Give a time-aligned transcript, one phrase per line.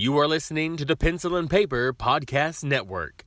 [0.00, 3.26] You are listening to the Pencil and Paper Podcast Network.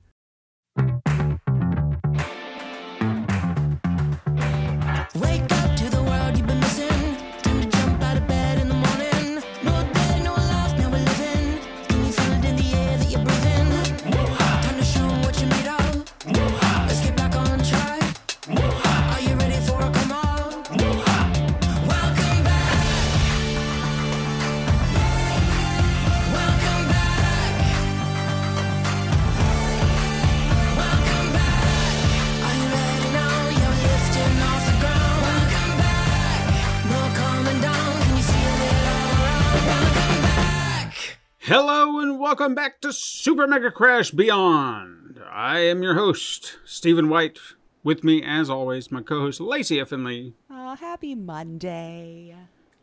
[42.33, 45.19] Welcome back to Super Mega Crash Beyond.
[45.31, 47.37] I am your host, Stephen White.
[47.83, 49.89] With me, as always, my co-host Lacey F.
[49.89, 50.33] Finley.
[50.49, 52.35] Oh, happy Monday.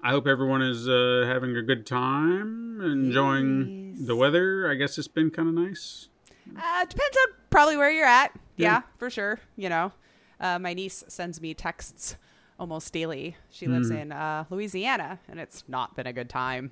[0.05, 4.71] I hope everyone is uh, having a good time, enjoying the weather.
[4.71, 6.09] I guess it's been kind of nice.
[6.57, 8.31] Uh, depends on probably where you're at.
[8.57, 8.67] Yeah.
[8.69, 9.41] Yeah, for sure.
[9.57, 9.93] You know,
[10.39, 12.17] uh, my niece sends me texts
[12.57, 13.37] almost daily.
[13.51, 13.97] She lives Hmm.
[13.97, 16.71] in uh, Louisiana, and it's not been a good time.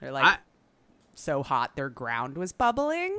[0.00, 0.38] They're like I,
[1.14, 3.16] so hot, their ground was bubbling.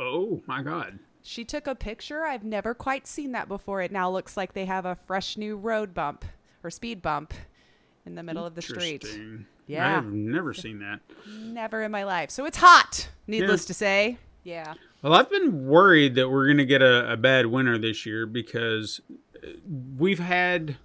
[0.00, 0.98] oh my God!
[1.22, 2.24] She took a picture.
[2.24, 3.80] I've never quite seen that before.
[3.80, 6.24] It now looks like they have a fresh new road bump
[6.62, 7.32] or speed bump
[8.06, 9.02] in the middle of the street.
[9.04, 9.46] Interesting.
[9.66, 9.96] Yeah.
[9.96, 11.00] I've never seen that.
[11.40, 12.30] Never in my life.
[12.30, 13.66] So it's hot, needless Yeah.
[13.68, 14.18] to say.
[14.42, 14.74] Yeah.
[15.00, 18.26] Well, I've been worried that we're going to get a, a bad winter this year
[18.26, 19.00] because
[19.42, 19.48] uh,
[19.96, 20.76] we've had,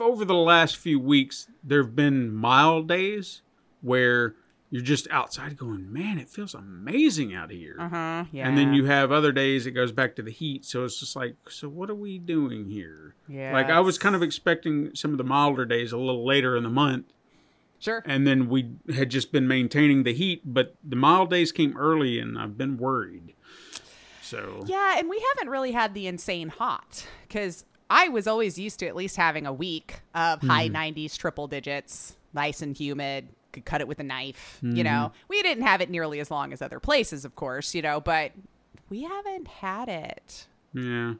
[0.00, 3.42] over the last few weeks, there have been mild days
[3.82, 4.34] where
[4.70, 7.76] you're just outside going, man, it feels amazing out here.
[7.78, 8.24] Uh huh.
[8.32, 8.48] Yeah.
[8.48, 10.64] And then you have other days it goes back to the heat.
[10.64, 13.14] So it's just like, so what are we doing here?
[13.28, 13.52] Yeah.
[13.52, 16.62] Like I was kind of expecting some of the milder days a little later in
[16.64, 17.06] the month
[17.78, 18.02] Sure.
[18.06, 22.18] and then we had just been maintaining the heat, but the mild days came early,
[22.18, 23.34] and I've been worried.
[24.22, 28.80] So Yeah, and we haven't really had the insane hot because I was always used
[28.80, 33.64] to at least having a week of high 90s, triple digits, nice and humid, could
[33.64, 34.58] cut it with a knife.
[34.62, 34.82] You mm-hmm.
[34.82, 38.00] know, we didn't have it nearly as long as other places, of course, you know,
[38.00, 38.32] but
[38.88, 40.46] we haven't had it.
[40.72, 41.14] yeah,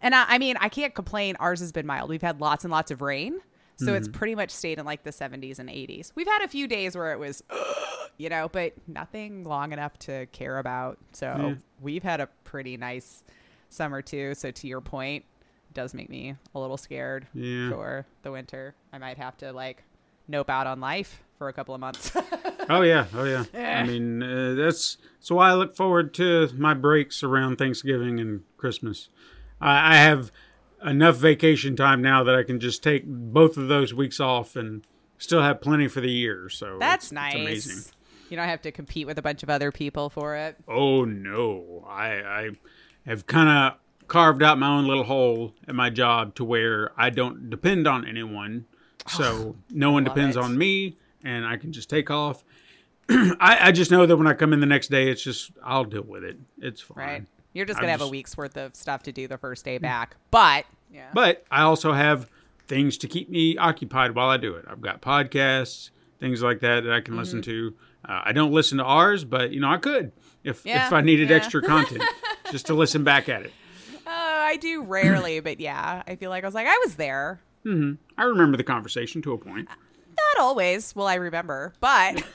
[0.00, 1.36] And I, I mean, I can't complain.
[1.40, 2.08] Ours has been mild.
[2.10, 3.40] We've had lots and lots of rain.
[3.76, 4.16] So it's mm-hmm.
[4.16, 6.12] pretty much stayed in like the 70s and 80s.
[6.14, 7.42] We've had a few days where it was,
[8.16, 10.98] you know, but nothing long enough to care about.
[11.12, 11.54] So Yeah.
[11.80, 13.24] we've had a pretty nice
[13.70, 14.34] summer too.
[14.34, 15.24] So to your point,
[15.70, 17.70] it does make me a little scared Yeah.
[17.70, 18.74] for the winter.
[18.92, 19.82] I might have to like
[20.28, 22.12] nope out on life for a couple of months.
[22.70, 23.44] oh yeah, oh yeah.
[23.52, 28.44] I mean, uh, that's so why I look forward to my breaks around Thanksgiving and
[28.56, 29.08] Christmas.
[29.60, 30.30] I, I have
[30.84, 34.86] enough vacation time now that I can just take both of those weeks off and
[35.18, 36.48] still have plenty for the year.
[36.48, 37.34] So That's it's- nice.
[37.34, 37.92] It's amazing.
[38.28, 40.56] You don't have to compete with a bunch of other people for it.
[40.68, 42.50] Oh no, I I
[43.04, 47.10] have kind of carved out my own little hole at my job to where I
[47.10, 48.66] don't depend on anyone.
[49.08, 50.42] So no one depends it.
[50.44, 52.44] on me, and I can just take off.
[53.08, 55.84] I, I just know that when I come in the next day, it's just I'll
[55.84, 56.38] deal with it.
[56.58, 56.96] It's fine.
[56.96, 57.24] Right.
[57.52, 59.36] You're just I'm going to have just- a week's worth of stuff to do the
[59.38, 60.16] first day back.
[60.30, 61.08] But, yeah.
[61.12, 62.30] But I also have
[62.66, 64.64] things to keep me occupied while I do it.
[64.68, 67.20] I've got podcasts, things like that that I can Mm-hmm.
[67.20, 67.74] listen to.
[68.08, 70.12] Uh, I don't listen to ours, but you know I could
[70.44, 71.36] if Yeah, if I needed yeah.
[71.36, 72.02] extra content
[72.50, 73.52] just to listen back at it.
[74.06, 77.40] Oh, I do rarely, but yeah, I feel like I was like, I was there.
[77.64, 77.94] Hmm.
[78.18, 79.68] I remember the conversation to a point.
[80.36, 82.22] Not always will I remember, but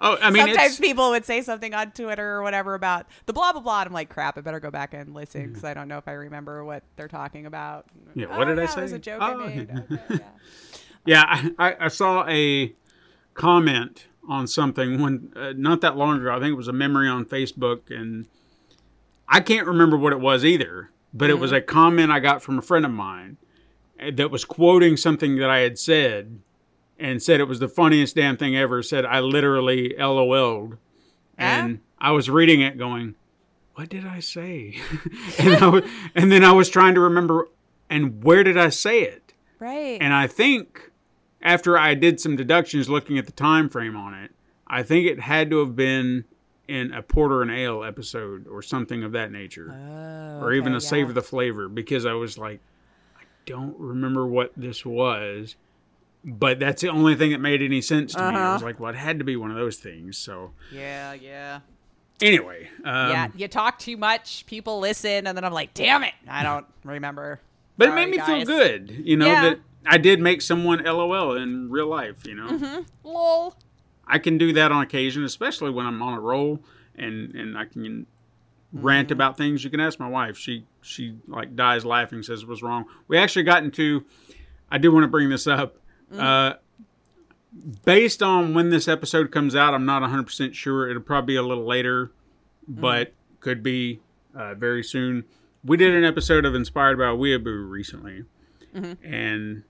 [0.00, 3.52] Oh, I mean, sometimes people would say something on Twitter or whatever about the blah
[3.52, 3.80] blah blah.
[3.82, 6.08] And I'm like, crap, I better go back and listen because I don't know if
[6.08, 7.86] I remember what they're talking about.
[8.14, 8.80] Yeah, Oh, what did I say?
[8.80, 9.44] It was a joke Oh.
[9.44, 9.70] I made.
[9.70, 10.18] Okay, yeah.
[11.06, 11.48] yeah.
[11.58, 12.74] I, I- saw a
[13.34, 16.30] comment on something when uh, not that long ago.
[16.34, 18.26] I think it was a memory on Facebook, and
[19.28, 20.90] I can't remember what it was either.
[21.12, 21.56] But it was Mm-hmm.
[21.58, 23.36] a comment I got from a friend of mine
[24.02, 26.40] uh, that was quoting something that I had said,
[26.98, 28.82] and said it was the funniest damn thing ever.
[28.82, 30.76] Said I literally LOL'd, ah?
[31.36, 33.14] and I was reading it going,
[33.74, 34.78] "What did I say?"
[35.38, 37.48] and, I was, and then I was trying to remember,
[37.90, 39.32] and where did I say it?
[39.58, 39.98] Right.
[40.00, 40.90] And I think
[41.42, 44.32] after I did some deductions looking at the time frame on it,
[44.66, 46.24] I think it had to have been
[46.66, 49.70] in a porter and ale episode or something of that nature.
[49.72, 52.60] Oh, or even okay, a savor the flavor because I was like
[53.18, 55.56] I don't remember what this was.
[56.24, 58.24] But that's the only thing that made any sense to me.
[58.24, 58.52] I Uh-huh.
[58.54, 60.16] was like, well, it had to be one of those things.
[60.16, 61.60] So Yeah, yeah.
[62.22, 66.14] anyway, um, yeah, you talk too much, people listen, and then I'm like, damn it,
[66.28, 67.40] I don't remember.
[67.76, 69.42] but it made me feel good, you know, Yeah.
[69.50, 72.84] that I did make someone LOL in real life, you know.
[73.02, 73.54] Lol.
[74.06, 76.60] I can do that on occasion, especially when I'm on a roll
[76.94, 78.06] and and I can
[78.72, 79.62] rant about things.
[79.64, 80.36] You can ask my wife.
[80.38, 82.86] She she like dies laughing, says it was wrong.
[83.08, 84.04] We actually got into.
[84.70, 85.76] I do want to bring this up.
[86.12, 86.54] Uh,
[87.84, 90.88] based on when this episode comes out, I'm not 100 percent sure.
[90.88, 92.12] It'll probably be a little later,
[92.68, 94.00] but could be
[94.34, 95.24] uh, very soon.
[95.64, 98.24] We did an episode of Inspired by Weeaboo recently,
[99.02, 99.62] and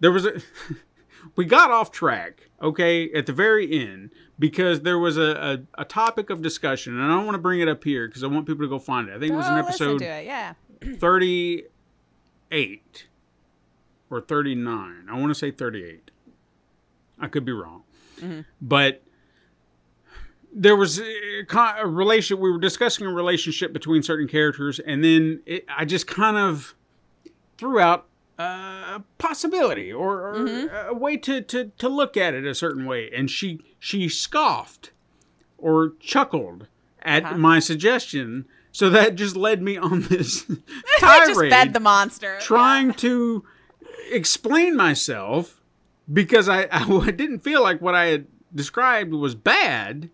[0.00, 0.40] there was a.
[1.36, 5.84] we got off track, okay, at the very end because there was a, a, a
[5.84, 8.46] topic of discussion, and I don't want to bring it up here because I want
[8.46, 9.16] people to go find it.
[9.16, 10.24] I think it was an Oh, episode to it.
[10.26, 10.54] Yeah.
[14.10, 15.06] 38 or 39.
[15.10, 16.10] I want to say 38.
[17.18, 17.82] I could be wrong.
[18.20, 18.40] Mm-hmm.
[18.60, 19.02] But
[20.52, 21.44] there was a,
[21.78, 26.06] a relation we were discussing a relationship between certain characters and then it, I just
[26.06, 26.76] kind of
[27.58, 28.06] threw out
[28.38, 30.88] a possibility or, or mm-hmm.
[30.88, 34.92] a way to, to, to look at it a certain way and she she scoffed
[35.58, 36.68] or chuckled
[37.02, 37.38] at uh-huh.
[37.38, 40.44] my suggestion so that just led me on this
[41.02, 42.38] I just tirade fed the monster.
[42.40, 43.44] trying to
[44.10, 45.60] explain myself
[46.12, 50.10] because I, I didn't feel like what I had described was bad.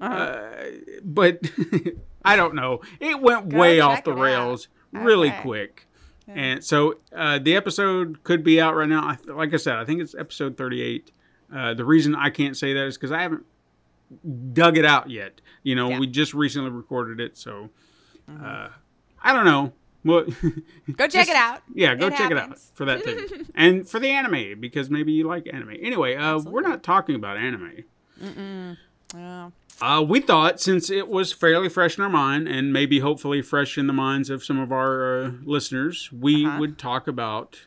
[0.00, 0.14] Uh-huh.
[0.14, 0.64] Uh,
[1.04, 1.40] but
[2.24, 2.80] I don't know.
[3.00, 4.20] It went way off the it out.
[4.20, 5.40] rails really Okay.
[5.42, 5.86] quick.
[6.28, 9.16] And so uh, the episode could be out right now.
[9.26, 11.10] Like I said, I think it's episode 38.
[11.54, 13.44] Uh, the reason I can't say that is because I haven't
[14.52, 15.40] dug it out yet.
[15.62, 15.98] You know, Yeah.
[15.98, 17.36] we just recently recorded it.
[17.36, 17.70] So
[18.28, 18.68] uh,
[19.22, 19.72] I don't know.
[20.04, 20.24] Well,
[20.96, 21.62] Go check it out.
[21.74, 23.46] yeah, go It check it out for that thing.
[23.54, 25.76] and for the anime, because maybe you like anime.
[25.80, 27.84] Anyway, uh, we're not talking about anime.
[29.14, 29.52] Oh.
[29.80, 33.76] Uh, we thought since it was fairly fresh in our mind and maybe hopefully fresh
[33.76, 36.58] in the minds of some of our uh, listeners, we Uh-huh.
[36.60, 37.66] would talk about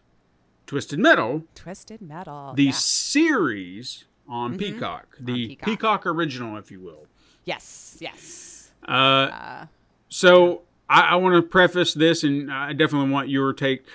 [0.65, 2.53] Twisted Metal, Twisted Metal.
[2.55, 2.71] the yeah.
[2.71, 5.65] series on Peacock, the Peacock.
[5.65, 6.05] Peacock.
[6.07, 7.05] original, if you will.
[7.43, 7.97] Yes.
[7.99, 8.71] Yes.
[8.88, 9.65] Uh, Uh,
[10.09, 13.85] So I, I want to preface this, and I definitely want your take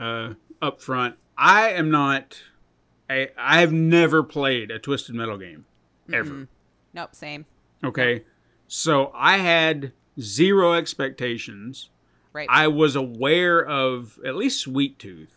[0.00, 1.16] uh, up front.
[1.36, 2.42] I am not.
[3.08, 5.64] I, I have never played a Twisted Metal game
[6.12, 6.48] ever.
[6.92, 7.14] nope.
[7.14, 7.46] Same.
[7.82, 8.24] Okay,
[8.68, 11.90] so I had zero expectations.
[12.32, 12.46] Right.
[12.48, 15.36] I was aware of at least Sweet Tooth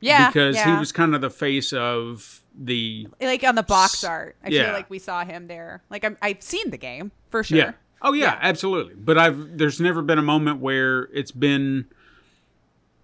[0.00, 0.28] yeah.
[0.28, 0.74] because yeah.
[0.74, 4.36] he was kind of the face of the like on the box art.
[4.44, 4.64] I Yeah.
[4.64, 5.82] feel like we saw him there.
[5.88, 7.58] Like I'm, I've seen the game for sure.
[7.58, 7.72] Yeah.
[8.02, 8.94] Oh yeah, absolutely.
[8.94, 11.86] But I've there's never been a moment where it's been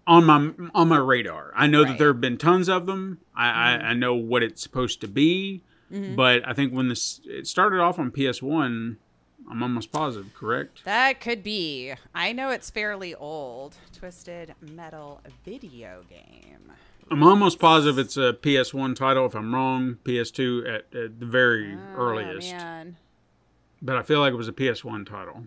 [0.06, 1.52] on my on my radar.
[1.54, 3.18] I know that there have been tons of them.
[3.34, 3.86] I, I, mm-hmm.
[3.86, 5.62] I know what it's supposed to be,
[5.92, 6.14] mm-hmm.
[6.14, 8.98] but I think when this it started off on PS One,
[9.50, 10.34] I'm almost positive.
[10.34, 10.84] Correct?
[10.84, 11.94] That could be.
[12.14, 13.76] I know it's fairly old.
[13.96, 16.72] Twisted Metal video game.
[17.10, 19.26] I'm almost positive it's a PS One title.
[19.26, 22.52] If I'm wrong, PS2 at, at the very oh, earliest.
[22.52, 22.96] Oh, man.
[23.82, 25.44] But I feel like it was a PS One title.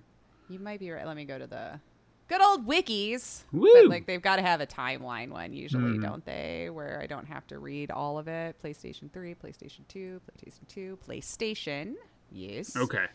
[0.50, 1.06] You might be right.
[1.08, 1.80] Let me go to the
[2.28, 3.44] good old wikis.
[3.52, 3.70] Woo!
[3.74, 6.02] But like they've got to have a timeline one usually, Mm-hmm.
[6.04, 6.70] don't they?
[6.72, 8.56] Where I don't have to read all of it.
[8.64, 11.94] PlayStation 3, PlayStation 2, PlayStation 2, PlayStation.
[12.32, 12.76] Yes.
[12.76, 13.06] Okay.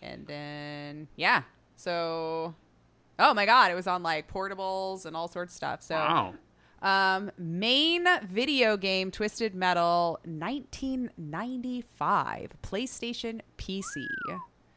[0.00, 1.42] And then yeah.
[1.76, 2.54] So
[3.18, 5.82] Oh my god, it was on like portables and all sorts of stuff.
[5.82, 6.34] So Wow.
[6.82, 14.06] um main video game Twisted Metal 1995 PlayStation PC.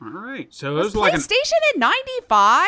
[0.06, 0.48] All right.
[0.54, 2.68] So it was, Was like PlayStation in 95?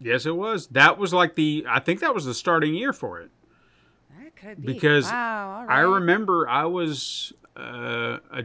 [0.00, 0.66] yes, it was.
[0.68, 3.30] That was like the I think that was the starting year for it.
[4.18, 4.72] That could be.
[4.72, 8.44] because wow, all I remember I was uh, a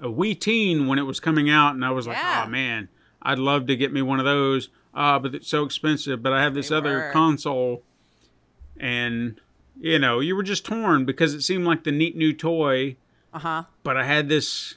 [0.00, 2.44] a wee teen when it was coming out, and I was like, Yeah.
[2.46, 2.88] "Oh man,
[3.22, 6.22] I'd love to get me one of those." Uh, but it's so expensive.
[6.22, 7.10] But I have this They other were.
[7.12, 7.82] console,
[8.78, 9.40] and
[9.78, 12.96] you know, you were just torn because it seemed like the neat new toy,
[13.34, 13.64] Uh-huh.
[13.82, 14.76] but I had this.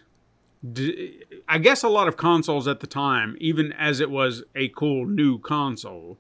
[1.48, 5.06] I guess a lot of consoles at the time, even as it was a cool
[5.06, 6.18] new console,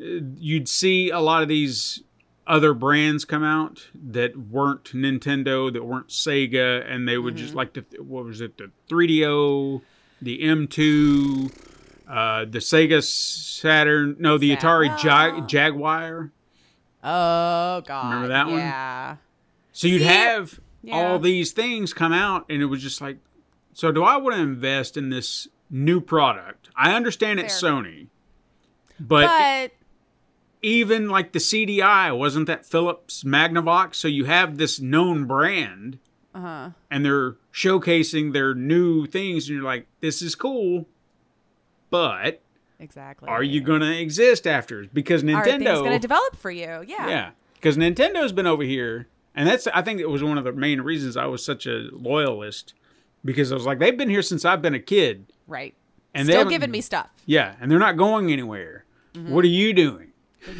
[0.00, 0.04] uh,
[0.38, 2.02] you'd see a lot of these
[2.46, 7.74] other brands come out that weren't Nintendo, that weren't Sega, and they would just like
[7.74, 9.82] the what was it, the 3DO,
[10.22, 11.52] the M2,
[12.08, 14.96] uh, the Sega Saturn, no, the Atari.
[14.98, 16.30] Jag- Jaguar.
[17.02, 18.04] Oh god.
[18.04, 18.58] Remember that one?
[18.58, 19.16] Yeah.
[19.72, 20.04] So you'd See?
[20.04, 20.94] have Yeah.
[20.94, 23.18] all these things come out, and it was just like,
[23.72, 26.70] so do I want to invest in this new product?
[26.76, 28.06] I understand it's Sony,
[29.00, 29.72] but, But
[30.62, 35.98] even like the CDI wasn't that Philips Magnavox, so you have this known brand,
[36.34, 36.70] uh-huh.
[36.90, 40.86] and they're showcasing their new things, and you're like, this is cool,
[41.90, 42.40] but
[42.78, 43.28] Exactly.
[43.28, 44.86] are you gonna exist after?
[44.92, 46.84] Because Nintendo, going to develop for you?
[46.86, 47.08] Yeah.
[47.08, 50.52] Yeah, because Nintendo's been over here, and that's I think it was one of the
[50.52, 52.74] main reasons I was such a loyalist
[53.24, 55.74] because I was like, they've been here since I've been a kid, Right.
[56.14, 57.10] and they Still haven't- giving me stuff.
[57.26, 58.84] yeah, and they're not going anywhere.
[59.14, 59.32] Mm-hmm.
[59.32, 60.12] What are you doing?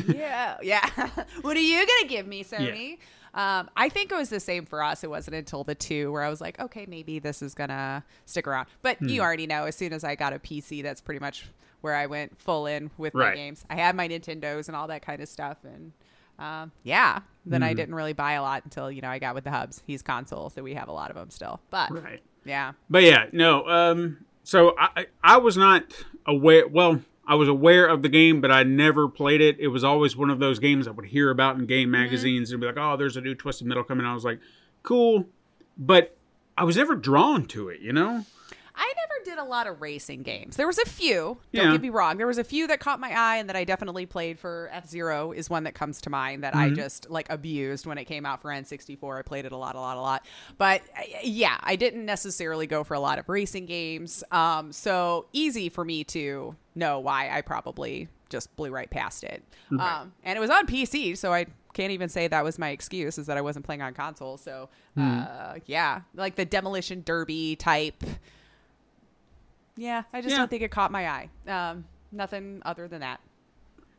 [0.09, 0.89] yeah, yeah.
[1.43, 2.99] what are you gonna give me, Sony?
[3.35, 5.05] Um, I think it was the same for us.
[5.05, 8.47] It wasn't until the two where I was like, okay, maybe this is gonna stick
[8.49, 8.67] around.
[8.83, 9.09] But Hmm.
[9.09, 11.47] you already know, as soon as I got a PC, that's pretty much
[11.83, 13.65] where I went full in with my games.
[13.69, 15.93] I had my Nintendos and all that kind of stuff, and
[16.39, 17.21] um, yeah.
[17.45, 17.69] Then Hmm.
[17.69, 19.83] I didn't really buy a lot until you know I got with the hubs.
[19.87, 21.61] He's console, so we have a lot of them still.
[21.71, 22.23] But Right.
[22.45, 23.67] yeah, But yeah, no.
[23.69, 25.85] Um, so I I- was not
[26.27, 26.67] aware.
[26.67, 29.59] Well, I was aware of the game, but I never played it.
[29.59, 32.61] It was always one of those games I would hear about in game magazines and
[32.61, 34.39] be like, "Oh, there's a new Twisted Metal coming." I was like,
[34.83, 35.27] "Cool,"
[35.79, 36.17] but
[36.59, 37.81] I was never drawn to it.
[37.81, 38.25] You know?
[39.27, 40.57] Did a lot of racing games.
[40.57, 41.39] There was a few.
[41.53, 41.73] Don't Yeah.
[41.73, 42.17] get me wrong.
[42.17, 44.71] There was a few that caught my eye and that I definitely played for.
[44.73, 48.05] F Zero is one that comes to mind that I just like abused when it
[48.05, 49.19] came out for N64.
[49.19, 50.25] I played it a lot, a lot, a lot.
[50.59, 54.23] But uh, yeah, I didn't necessarily go for a lot of racing games.
[54.31, 59.43] Um, so easy for me to know why I probably just blew right past it.
[59.73, 63.19] Um, and it was on PC, so I can't even say that was my excuse
[63.19, 64.37] is that I wasn't playing on console.
[64.39, 68.03] So uh, yeah, like the demolition derby type.
[69.77, 70.39] Yeah, I just Yeah.
[70.39, 71.29] don't think it caught my eye.
[71.47, 73.21] Um, nothing other than that.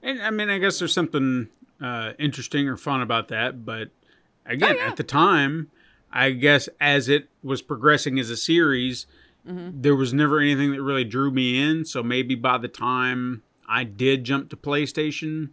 [0.02, 1.50] And I mean, I guess there's something
[1.82, 3.64] uh, interesting or fun about that.
[3.66, 3.90] But
[4.46, 4.88] again, Oh, yeah.
[4.88, 5.70] at the time,
[6.12, 9.06] I guess as it was progressing as a series,
[9.48, 9.82] Mm-hmm.
[9.82, 11.86] there was never anything that really drew me in.
[11.86, 15.52] So maybe by the time I did jump to PlayStation,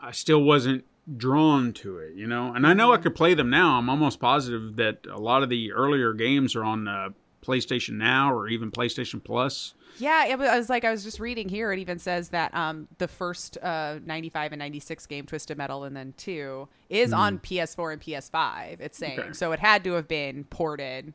[0.00, 0.84] I still wasn't
[1.18, 2.54] drawn to it, you know.
[2.54, 3.02] And I know I Mm-hmm.
[3.02, 3.76] could play them now.
[3.76, 7.10] I'm almost positive that a lot of the earlier games are on uh,
[7.44, 9.74] PlayStation Now or even PlayStation Plus.
[9.98, 11.72] Yeah, it was, I was like, I was just reading here.
[11.72, 15.96] It even says that um, the first uh, 95 and 96 game, Twisted Metal, and
[15.96, 18.80] then two, is on PS4 and PS5.
[18.80, 19.16] It's saying.
[19.16, 19.20] Hmm.
[19.20, 19.32] Okay.
[19.32, 21.12] So it had to have been ported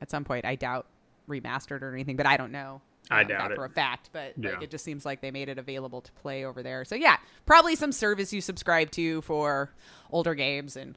[0.00, 0.44] at some point.
[0.44, 0.86] I doubt
[1.28, 2.80] remastered or anything, but I don't know.
[3.10, 3.54] I um, doubt it.
[3.54, 6.44] for a fact, but like, it just seems like they made it available to play
[6.44, 6.84] over there.
[6.84, 7.16] So yeah,
[7.46, 9.70] probably some service you subscribe to for
[10.10, 10.96] older games and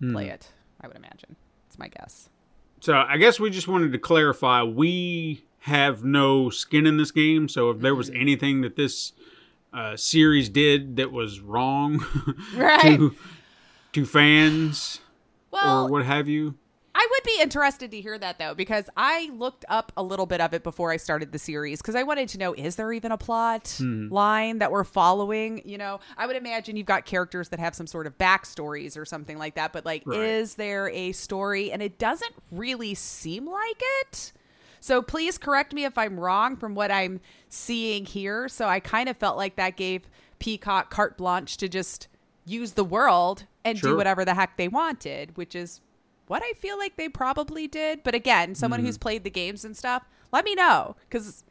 [0.00, 0.12] Hmm.
[0.12, 0.48] play it.
[0.80, 1.36] I would imagine.
[1.68, 2.28] It's my guess.
[2.84, 7.48] So I guess we just wanted to clarify we have no skin in this game.
[7.48, 8.20] So if there was Mm-hmm.
[8.20, 9.12] anything that this
[9.72, 12.04] uh, series did that was wrong
[12.54, 12.82] Right.
[12.82, 13.16] to
[13.94, 15.00] to fans
[15.50, 16.56] Well, or what have you,
[16.96, 20.40] I would be interested to hear that though, because I looked up a little bit
[20.40, 23.10] of it before I started the series because I wanted to know is there even
[23.10, 24.12] a plot mm-hmm.
[24.14, 25.60] line that we're following?
[25.64, 29.04] You know, I would imagine you've got characters that have some sort of backstories or
[29.04, 30.20] something like that, but like, Right.
[30.20, 31.72] is there a story?
[31.72, 34.32] And it doesn't really seem like it.
[34.80, 38.48] So please correct me if I'm wrong from what I'm seeing here.
[38.48, 40.08] So I kind of felt like that gave
[40.38, 42.06] Peacock carte blanche to just
[42.44, 45.80] use the world and do whatever the heck they wanted, which is
[46.26, 48.02] what I feel like they probably did.
[48.02, 48.86] But again, someone Mm-hmm.
[48.86, 51.44] who's played the games and stuff, let me know because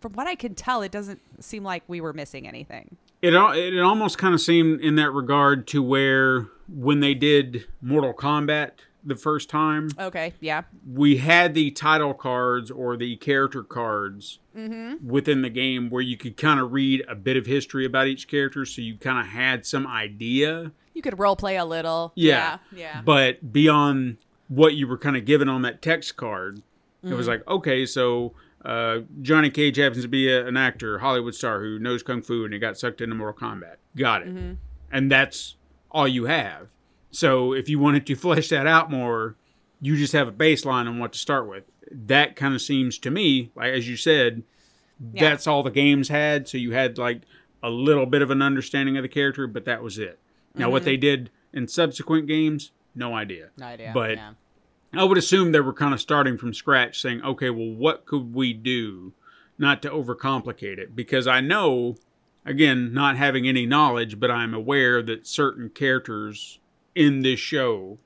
[0.00, 2.96] from what I can tell, it doesn't seem like we were missing anything.
[3.22, 8.12] it it almost kind of seemed in that regard to where when they did Mortal
[8.12, 8.72] Kombat
[9.04, 10.62] the first time, Okay, yeah,
[10.92, 15.06] we had the title cards or the character cards Mm-hmm.
[15.08, 18.26] within the game where you could kind of read a bit of history about each
[18.26, 20.72] character, so you kind of had some idea.
[20.96, 22.12] You could role play a little.
[22.16, 23.02] Yeah, yeah, yeah.
[23.02, 24.16] But beyond
[24.48, 27.16] what you were kind of given on that text card, it Mm-hmm.
[27.16, 28.32] was like, okay, so
[28.64, 32.44] uh, Johnny Cage happens to be a, an actor, Hollywood star who knows kung fu,
[32.44, 33.76] and he got sucked into Mortal Kombat.
[33.96, 34.28] Got it.
[34.34, 34.54] Mm-hmm.
[34.90, 35.54] And that's
[35.92, 36.68] all you have.
[37.12, 39.36] So if you wanted to flesh that out more,
[39.80, 41.64] you just have a baseline on what to start with.
[41.92, 44.42] That kind of seems to me, like as you said,
[45.12, 45.28] Yeah.
[45.30, 46.48] that's all the games had.
[46.48, 47.20] So you had like
[47.62, 50.18] a little bit of an understanding of the character, but that was it.
[50.56, 53.50] Now what they did in subsequent games, no idea.
[53.56, 53.90] no idea.
[53.94, 54.32] But yeah.
[54.94, 58.34] I would assume they were kind of starting from scratch, saying, okay, well, what could
[58.34, 59.12] we do
[59.58, 60.96] not to overcomplicate it?
[60.96, 61.96] Because I know,
[62.44, 66.60] again, not having any knowledge, but I'm aware that certain characters
[66.94, 67.98] in this show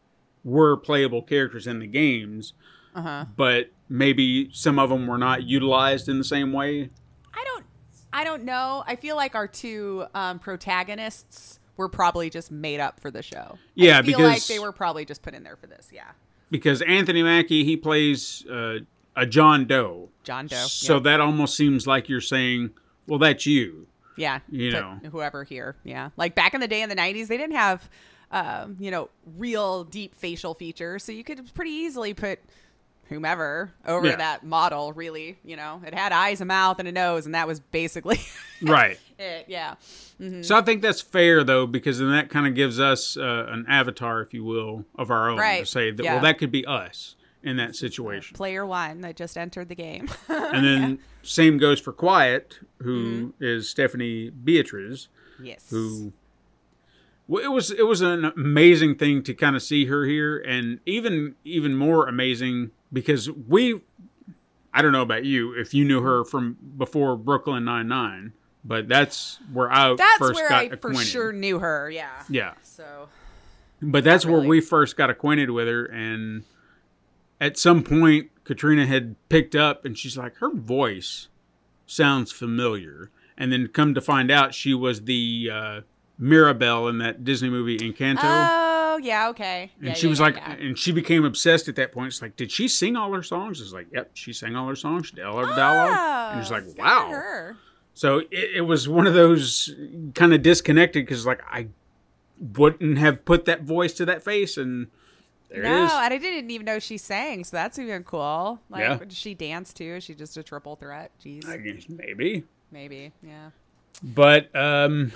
[0.42, 2.54] were playable characters in the games,
[2.94, 3.26] uh-huh.
[3.36, 6.90] but maybe some of them were not utilized in the same way.
[7.32, 7.64] I don't
[8.12, 8.82] I don't know.
[8.86, 13.58] I feel like our two um, protagonists were probably just made up for the show.
[13.74, 15.88] Yeah, I feel like because- they were probably just put in there for this.
[15.92, 16.10] Yeah,
[16.50, 18.80] Because Anthony Mackie, he plays uh,
[19.16, 20.10] a John Doe.
[20.22, 20.56] John Doe.
[20.66, 21.00] So yeah.
[21.04, 22.70] that almost seems like you're saying,
[23.06, 23.86] well, that's you.
[24.16, 25.00] yeah, you know.
[25.10, 25.74] whoever here.
[25.82, 27.88] Yeah, like back in the day in the '90s, they didn't have
[28.30, 29.08] um, you know
[29.38, 32.38] real deep facial features, so you could pretty easily put
[33.10, 34.16] whomever over Yeah.
[34.16, 34.94] that model.
[34.94, 38.20] Really, you know, it had eyes, a mouth, and a nose, and that was basically
[38.62, 38.98] Right.
[39.18, 39.44] it.
[39.48, 39.74] Yeah.
[40.42, 43.66] So I think that's fair though, because then that kind of gives us uh, an
[43.68, 46.14] avatar, if you will, of our own Right, to say that yeah.
[46.14, 48.36] well, that could be us, in that situation.
[48.36, 50.08] Player one that just entered the game.
[50.28, 55.08] And then same goes for Quiet, who is Stephanie Beatriz,
[55.42, 55.66] yes.
[55.70, 56.12] who
[57.28, 60.80] well, it was it was an amazing thing to kind of see her here, and
[60.84, 63.80] even even more amazing because we,
[64.74, 68.32] I don't know about you if you knew her from before Brooklyn Nine Nine,
[68.64, 70.98] but that's where I That's first where got I acquainted.
[71.00, 71.90] for sure knew her.
[71.90, 72.10] Yeah.
[72.28, 73.08] Yeah, So
[73.82, 74.48] but that's where really.
[74.48, 76.44] we first got acquainted with her, and
[77.40, 81.28] at some point Katrina had picked up, and she's like, her voice
[81.86, 85.80] sounds familiar, and then come to find out she was the uh,
[86.18, 88.20] Mirabel in that Disney movie Encanto.
[88.22, 88.69] Oh
[89.04, 89.28] yeah.
[89.30, 89.70] Okay.
[89.78, 90.52] and Yeah, she yeah, was like, yeah.
[90.52, 92.08] and she became obsessed at that point.
[92.08, 93.60] It's like, did she sing all her songs?
[93.60, 95.08] It's like, yep, she sang all her songs.
[95.08, 96.32] She did all her dialogue.
[96.32, 97.52] And it's Oh, like, wow.
[97.94, 99.74] So it, it was one of those
[100.14, 101.68] kind of disconnected because, like, I
[102.56, 104.86] wouldn't have put that voice to that face, and
[105.50, 105.92] there no, it is.
[105.92, 108.60] and I didn't even know she sang, so that's even cool.
[108.70, 108.96] Like, Yeah.
[109.04, 109.96] does she dance too?
[109.96, 111.10] Is she just a triple threat?
[111.22, 112.44] Jeez, I guess maybe.
[112.70, 113.50] maybe, yeah.
[114.02, 115.12] But um,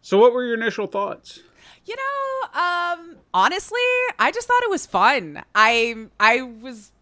[0.00, 1.40] so what were your initial thoughts?
[1.86, 3.80] You know, um, honestly,
[4.18, 5.42] I just thought it was fun.
[5.54, 6.92] I I was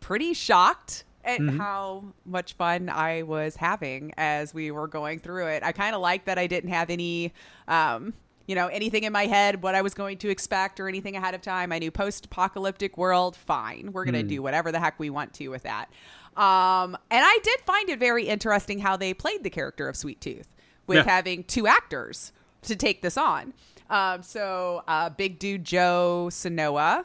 [0.00, 5.62] pretty shocked at how much fun I was having as we were going through it.
[5.62, 7.32] I kind of liked that I didn't have any
[7.66, 8.14] um
[8.46, 11.34] you know, anything in my head, what I was going to expect or anything ahead
[11.34, 11.70] of time.
[11.70, 13.90] I knew post apocalyptic world, fine.
[13.92, 15.90] We're going to do whatever the heck we want to with that.
[16.34, 20.22] Um, and I did find it very interesting how they played the character of Sweet
[20.22, 20.48] Tooth
[20.86, 21.04] with Yeah.
[21.04, 22.32] having two actors
[22.62, 23.52] to take this on.
[23.90, 27.04] Um, so uh, big dude Joe Seanoa.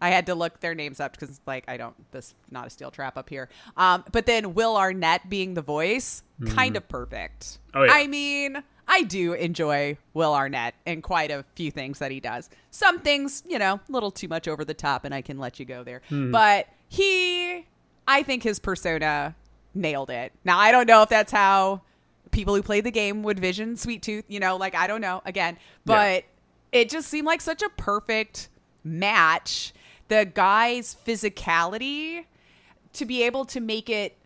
[0.00, 2.90] I had to look their names up because like I don't this not a steel
[2.90, 3.50] trap up here.
[3.76, 7.58] Um, but then Will Arnett being the voice, kind of perfect.
[7.74, 7.92] Oh, yeah.
[7.92, 12.48] I mean, I do enjoy Will Arnett and quite a few things that he does.
[12.70, 15.60] Some things, you know, a little too much over the top, and I can let
[15.60, 16.00] you go there.
[16.10, 17.66] But he,
[18.08, 19.36] I think his persona
[19.74, 20.32] nailed it.
[20.42, 21.82] Now I don't know if that's how
[22.30, 24.24] people who played the game would vision Sweet Tooth.
[24.28, 26.24] You know, like I don't know again, but
[26.72, 28.48] it just seemed like such a perfect
[28.84, 29.72] match.
[30.08, 32.24] The guy's physicality
[32.94, 34.16] to be able to make it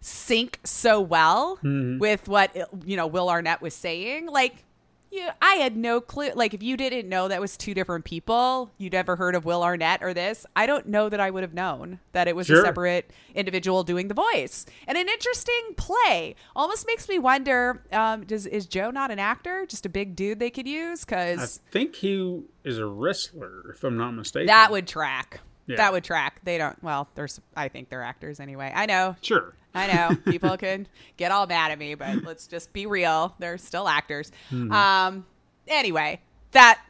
[0.00, 1.98] sync so well mm-hmm.
[1.98, 4.26] with what you know Will Arnett was saying.
[4.26, 4.64] Like,
[5.12, 6.30] yeah, I had no clue.
[6.34, 9.62] Like, if you didn't know that was two different people, you'd ever heard of Will
[9.62, 10.46] Arnett or this.
[10.56, 14.08] I don't know that I would have known that it was a separate individual doing
[14.08, 14.64] the voice.
[14.88, 19.66] And an interesting play almost makes me wonder: um, Does is Joe not an actor,
[19.66, 21.04] just a big dude they could use?
[21.04, 24.46] Because I think he is a wrestler, if I'm not mistaken.
[24.46, 25.40] that would track.
[25.66, 25.76] Yeah.
[25.76, 26.40] That would track.
[26.42, 26.82] They don't.
[26.82, 27.38] Well, there's.
[27.54, 28.72] I think they're actors anyway.
[28.74, 29.16] I know.
[29.20, 29.54] sure.
[29.74, 33.34] I know people can get all mad at me, but let's just be real.
[33.38, 34.30] They're still actors.
[34.50, 34.72] Hmm.
[34.72, 35.26] Um,
[35.66, 36.20] anyway,
[36.52, 36.80] that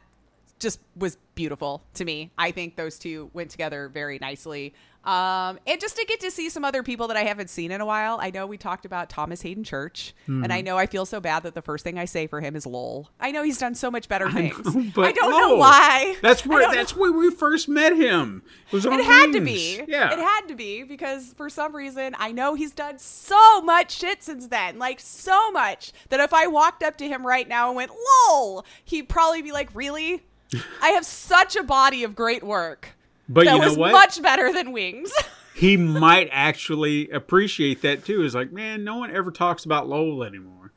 [0.59, 2.31] just was beautiful to me.
[2.37, 4.73] I think those two went together very nicely.
[5.03, 7.81] Um, and just to get to see some other people that I haven't seen in
[7.81, 8.19] a while.
[8.21, 10.51] I know we talked about Thomas Haden Church, and Hmm.
[10.51, 12.65] I know I feel so bad that the first thing I say for him is
[12.65, 14.73] "Lowell." I know he's done so much better things.
[14.73, 16.15] know, but I don't know why.
[16.21, 16.77] That's where don't know.
[16.77, 18.43] that's where we first met him.
[18.67, 19.81] It was on It had to be.
[19.87, 20.13] Yeah.
[20.13, 24.23] It had to be because for some reason I know he's done so much shit
[24.23, 24.79] since then.
[24.79, 27.91] Like so much that if I walked up to him right now and went,
[28.29, 30.23] Lowell, he'd probably be like, Really?
[30.81, 32.89] I have such a body of great work.
[33.29, 33.91] But that you know was what?
[33.91, 35.11] much better than wings.
[35.55, 38.23] he might actually appreciate that too.
[38.23, 40.71] Is like, man, no one ever talks about Lowell anymore.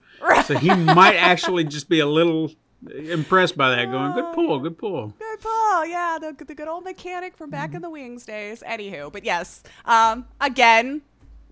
[0.45, 2.51] So he might actually just be a little
[2.91, 5.87] impressed by that, going, "Good pull, good pull." Good pull.
[5.87, 8.63] Yeah, the, the good old mechanic from back in the wings days.
[8.67, 11.03] Anywho, but yes, um, again,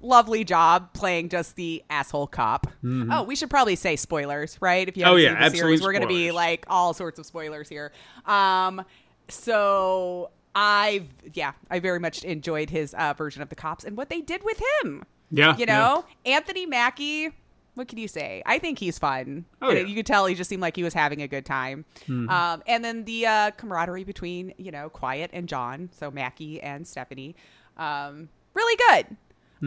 [0.01, 2.67] lovely job playing just the asshole cop.
[2.85, 4.89] Oh, we should probably say spoilers, right?
[4.89, 5.13] If you Mm-hmm.
[5.13, 7.93] Oh, yeah, seen the series, we're going to be like all sorts of spoilers here.
[8.27, 8.85] Um,
[9.29, 14.09] so I, yeah, I very much enjoyed his uh, version of the cops and what
[14.09, 15.03] they did with him.
[15.31, 17.31] Yeah, You know, Anthony Mackie.
[17.75, 18.40] What can you say?
[18.47, 19.47] I think he's fun.
[19.61, 19.81] Oh, yeah.
[19.81, 21.85] You could tell he just seemed like he was having a good time.
[22.31, 26.87] Um, and then the uh, camaraderie between, you know, Quiet and John, so Mackie and
[26.87, 27.35] Stephanie,
[27.77, 29.17] um, really good.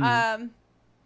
[0.04, 0.52] Um,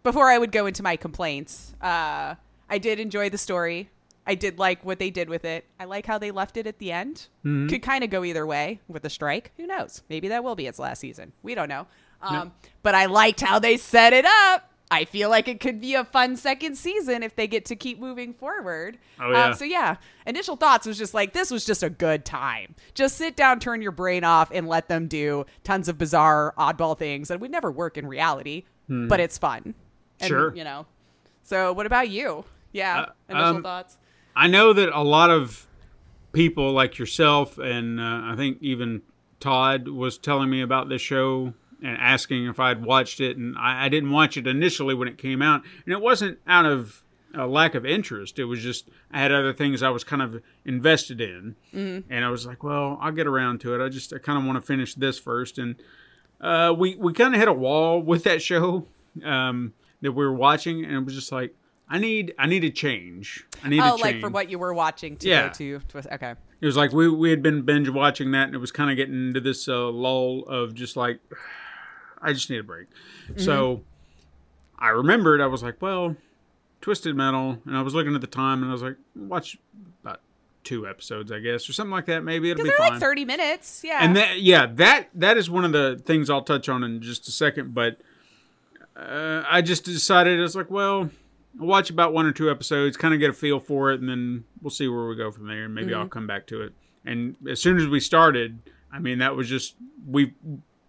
[0.04, 2.36] before I would go into my complaints, uh,
[2.70, 3.88] I did enjoy the story.
[4.26, 5.64] I did like what they did with it.
[5.80, 7.26] I like how they left it at the end.
[7.42, 9.50] Could kind of go either way with the strike.
[9.56, 10.02] Who knows?
[10.08, 11.32] Maybe that will be its last season.
[11.42, 11.86] We don't know.
[12.22, 14.68] Um, But I liked how they set it up.
[14.92, 17.98] I feel like it could be a fun second season if they get to keep
[17.98, 18.98] moving forward.
[19.18, 19.46] Oh, yeah.
[19.46, 22.74] Um, so yeah, initial thoughts was just like this was just a good time.
[22.94, 26.96] Just sit down, turn your brain off, and let them do tons of bizarre, oddball
[26.96, 29.74] things that would never work in reality, but it's fun.
[30.20, 30.54] And, Sure.
[30.54, 30.84] you know.
[31.42, 32.44] So what about you?
[32.72, 33.96] Yeah, Uh, initial um, thoughts.
[34.34, 35.66] I know that a lot of
[36.32, 39.02] people like yourself and uh, I think even
[39.40, 43.86] Todd was telling me about this show and asking if I'd watched it, and I,
[43.86, 47.02] I didn't watch it initially when it came out, and it wasn't out of
[47.34, 48.38] a lack of interest.
[48.38, 51.56] It was just I had other things I was kind of invested in,
[52.08, 53.84] and I was like, well, I'll get around to it.
[53.84, 55.74] I just I kind of want to finish this first, and
[56.40, 58.86] uh, we we kind of hit a wall with that show
[59.24, 61.54] um, that we were watching, and it was just like.
[61.88, 63.44] I need I need a change.
[63.62, 64.00] I need Oh, a change.
[64.02, 65.48] like for what you were watching to Yeah.
[65.48, 65.78] go to.
[65.88, 66.08] Twist.
[66.12, 66.34] Okay.
[66.60, 68.96] It was like we we had been binge watching that, and it was kind of
[68.96, 71.18] getting into this uh, lull of just like
[72.22, 72.86] I just need a break.
[73.36, 73.82] So
[74.78, 76.16] I remembered I was like, well,
[76.80, 79.58] Twisted Metal, and I was looking at the time, and I was like, watch
[80.02, 80.20] about
[80.64, 82.22] two episodes, I guess, or something like that.
[82.22, 82.92] Maybe it'll be Because they're fine.
[82.94, 83.82] like 30 minutes.
[83.84, 83.98] Yeah.
[84.00, 87.26] And that, yeah, that that is one of the things I'll touch on in just
[87.26, 87.74] a second.
[87.74, 87.98] But
[88.96, 91.10] uh, I just decided I was like, well,
[91.58, 94.44] watch about one or two episodes, kind of get a feel for it, and then
[94.60, 95.64] we'll see where we go from there.
[95.64, 96.72] And maybe I'll come back to it.
[97.04, 98.58] And as soon as we started,
[98.92, 99.74] I mean, that was just
[100.06, 100.34] we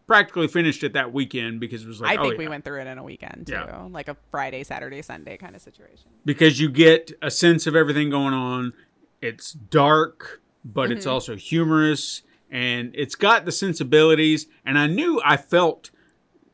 [0.05, 2.81] practically finished it that weekend because it was like, I think oh, we went through
[2.81, 3.53] it in a weekend too.
[3.53, 3.87] Yeah.
[3.89, 6.09] Like a Friday, Saturday, Sunday kind of situation.
[6.25, 8.73] because you get a sense of everything going on.
[9.21, 11.13] It's dark, but it's Mm-hmm.
[11.13, 14.47] also humorous and it's got the sensibilities.
[14.65, 15.89] And I knew I felt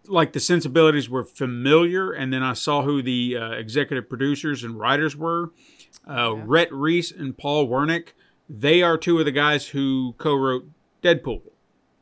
[0.10, 2.12] like the sensibilities were familiar.
[2.12, 5.52] And then I saw who the uh, executive producers and writers were
[6.10, 8.10] uh, Rhett Reese and Paul Wernick.
[8.50, 10.68] They are two of the guys who co wrote
[11.04, 11.42] Deadpool.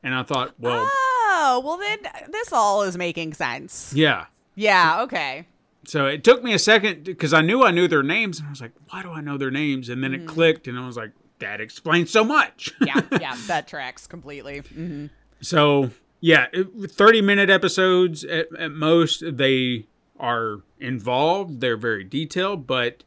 [0.04, 2.00] And I thought, well, Oh, well then
[2.32, 3.94] this all is making sense.
[3.96, 4.26] yeah.
[4.56, 5.46] Yeah, okay.
[5.86, 8.50] So it took me a second because I knew I knew their names, and I
[8.50, 10.98] was like, "Why do I know their names?" And then it clicked, and I was
[10.98, 14.60] like, "That explains so much." Yeah, yeah, that tracks completely.
[14.60, 15.06] hmm
[15.42, 16.48] so yeah,
[16.90, 19.24] thirty-minute episodes at, at most.
[19.38, 19.86] They
[20.20, 21.62] are involved.
[21.62, 23.04] They're very detailed, but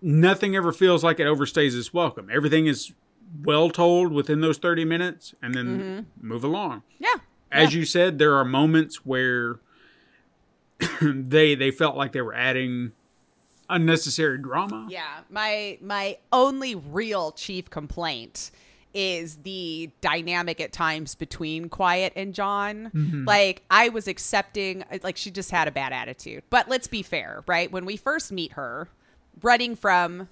[0.00, 2.28] nothing ever feels like it overstays its welcome.
[2.32, 2.92] Everything is
[3.44, 6.26] well told within those thirty minutes, and then mm-hmm.
[6.26, 6.82] move along.
[6.98, 7.14] Yeah.
[7.50, 9.60] As you said, there are moments where
[11.02, 12.92] they they felt like they were adding
[13.68, 14.86] unnecessary drama.
[14.90, 18.50] Yeah, my my only real chief complaint
[18.94, 23.24] is the dynamic at times between Quiet and John.
[23.26, 26.42] Like I was accepting like she just had a bad attitude.
[26.50, 27.70] But let's be fair, right?
[27.72, 28.88] When we first meet her
[29.42, 30.28] running from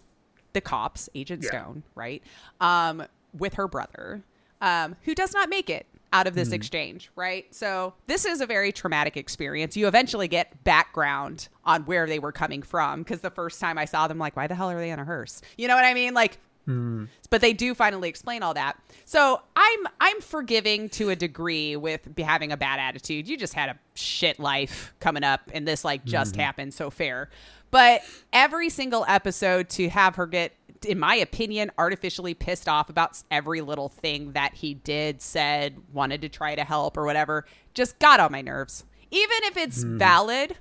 [0.53, 1.51] the cops, Agent Yeah.
[1.51, 2.23] Stone, right?
[2.61, 3.05] Um
[3.39, 4.23] with her brother,
[4.61, 7.47] um who does not make it out of this exchange, right?
[7.55, 9.77] So this is a very traumatic experience.
[9.77, 13.85] You eventually get background on where they were coming from because the first time I
[13.85, 15.41] saw them, like, why the hell are they in a hearse?
[15.57, 16.13] You know what I mean?
[16.13, 16.39] Like,
[16.71, 17.09] Mm.
[17.31, 18.79] but they do finally explain all that.
[19.05, 23.29] So I'm I'm forgiving to a degree with having a bad attitude.
[23.29, 26.43] You just had a shit life coming up, and this like just mm-hmm.
[26.43, 26.75] happened.
[26.75, 27.31] So fair.
[27.71, 28.03] But
[28.33, 30.53] every single episode to have her get,
[30.87, 36.23] in my opinion, artificially pissed off about every little thing that he did, said, wanted
[36.23, 38.85] to try to help or whatever, just got on my nerves.
[39.13, 39.99] Even if it's mm.
[39.99, 40.57] valid,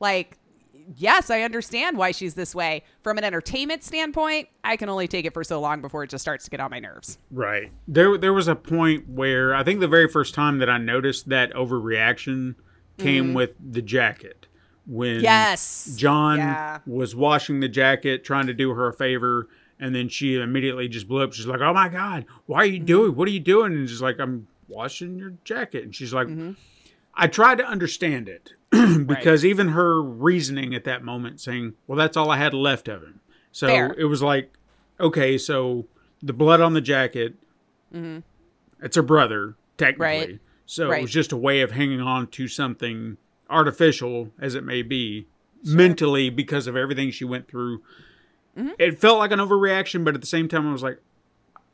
[0.00, 0.38] like
[0.96, 2.82] yes, I understand why she's this way.
[3.02, 6.22] From an entertainment standpoint, I can only take it for so long before it just
[6.22, 7.18] starts to get on my nerves.
[7.30, 7.70] Right.
[7.88, 11.28] There there was a point where I think the very first time that I noticed
[11.28, 12.54] that overreaction
[12.98, 14.46] came with the jacket.
[14.86, 15.24] When Mm-hmm.
[15.24, 15.94] Yes.
[15.96, 16.78] John Yeah.
[16.86, 19.48] was washing the jacket, trying to do her a favor,
[19.78, 21.32] and then she immediately just blew up.
[21.32, 22.74] She's like, "Oh my god, why are Mm-hmm.
[22.74, 23.14] you doing?
[23.16, 26.52] What are you doing?" And she's like, "I'm washing your jacket." And she's like, Mm-hmm.
[27.20, 28.54] "I tried to understand it
[29.06, 33.02] because even her reasoning at that moment, saying, "Well, that's all I had left of
[33.02, 33.20] him,"
[33.52, 33.94] so Fair.
[33.98, 34.56] it was like,
[34.98, 35.86] okay, so
[36.22, 37.34] the blood on the jacket,
[38.80, 40.30] it's her brother technically, Mm-hmm.
[40.32, 40.40] Right.
[40.66, 43.16] so it was just a way of hanging on to something
[43.48, 45.26] artificial as it may be
[45.64, 47.82] mentally because of everything she went through.
[48.56, 48.70] Mm-hmm.
[48.78, 51.00] It felt like an overreaction, but at the same time, I was like,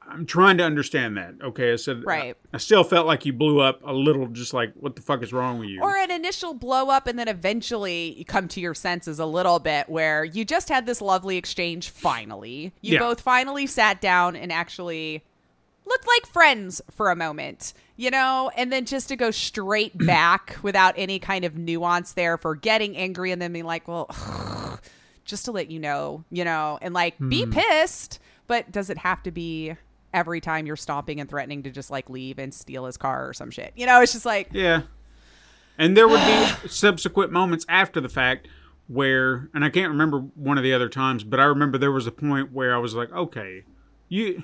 [0.09, 1.35] I'm trying to understand that.
[1.42, 2.37] Okay, I said, Right.
[2.53, 5.23] I, I still felt like you blew up a little, just like, what the fuck
[5.23, 5.83] is wrong with you?
[5.83, 9.59] Or an initial blow up, and then eventually you come to your senses a little
[9.59, 12.73] bit where you just had this lovely exchange finally.
[12.81, 13.01] You Yeah.
[13.01, 15.25] both finally sat down and actually
[15.87, 20.57] looked like friends for a moment, you know, and then just to go straight back
[20.62, 24.09] without any kind of nuance there for getting angry and then being like, well,
[25.25, 27.51] just to let you know, you know, and like be hmm.
[27.51, 29.75] pissed, but does it have to be
[30.16, 33.35] every time you're stomping and threatening to just like leave and steal his car or
[33.35, 33.72] some shit?
[33.76, 34.83] You know, it's just like, Yeah.
[35.79, 38.48] And there would be subsequent moments after the fact
[38.88, 42.07] where, and I can't remember one of the other times, but I remember there was
[42.07, 43.64] a point where I was like, okay,
[44.09, 44.42] you,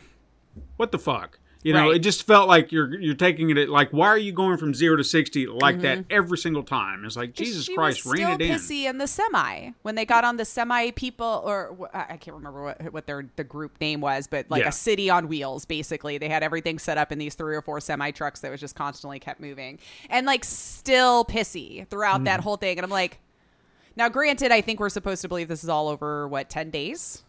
[0.77, 1.39] what the fuck?
[1.65, 1.97] You know, Right.
[1.97, 4.75] it just felt like you're you're taking it at like why are you going from
[4.75, 7.05] zero to sixty like that every single time?
[7.05, 7.75] It's like Jesus Mm-hmm.
[7.77, 8.51] Christ, rein still it in.
[8.51, 12.65] pissy in the semi when they got on the semi people or I can't remember
[12.65, 14.71] what what their the group name was, but like Yeah.
[14.71, 15.65] a city on wheels.
[15.65, 18.59] Basically, they had everything set up in these three or four semi trucks that was
[18.61, 19.79] just constantly kept moving
[20.11, 22.43] and like still pissy throughout that Mm-hmm.
[22.43, 22.79] whole thing.
[22.79, 23.21] And I'm like,
[23.95, 27.23] now granted, I think we're supposed to believe this is all over what ten days,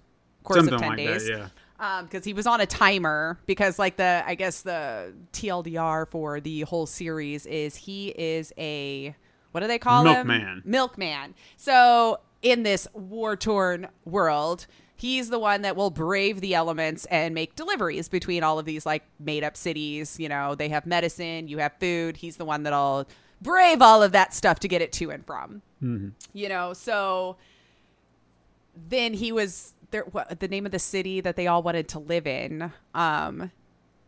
[0.44, 1.48] course Something of ten like days that, yeah.
[1.80, 6.40] Um, because he was on a timer because like the i guess the tldr for
[6.40, 9.16] the whole series is he is a
[9.52, 10.28] what do they call him?
[10.28, 10.62] Milkman.
[10.66, 11.36] milkman.
[11.58, 17.56] So in this war-torn world he's the one that will brave the elements and make
[17.56, 20.56] deliveries between all of these like made-up cities you know?
[20.56, 22.18] They have medicine you have food.
[22.18, 23.08] He's the one that'll
[23.42, 25.62] brave all of that stuff to get it to and from.
[25.84, 26.10] Mm-hmm.
[26.34, 26.74] You know?
[26.74, 27.38] So
[28.90, 32.00] then he was there what the name of the city that they all wanted to
[32.00, 32.72] live in.
[32.94, 33.52] Um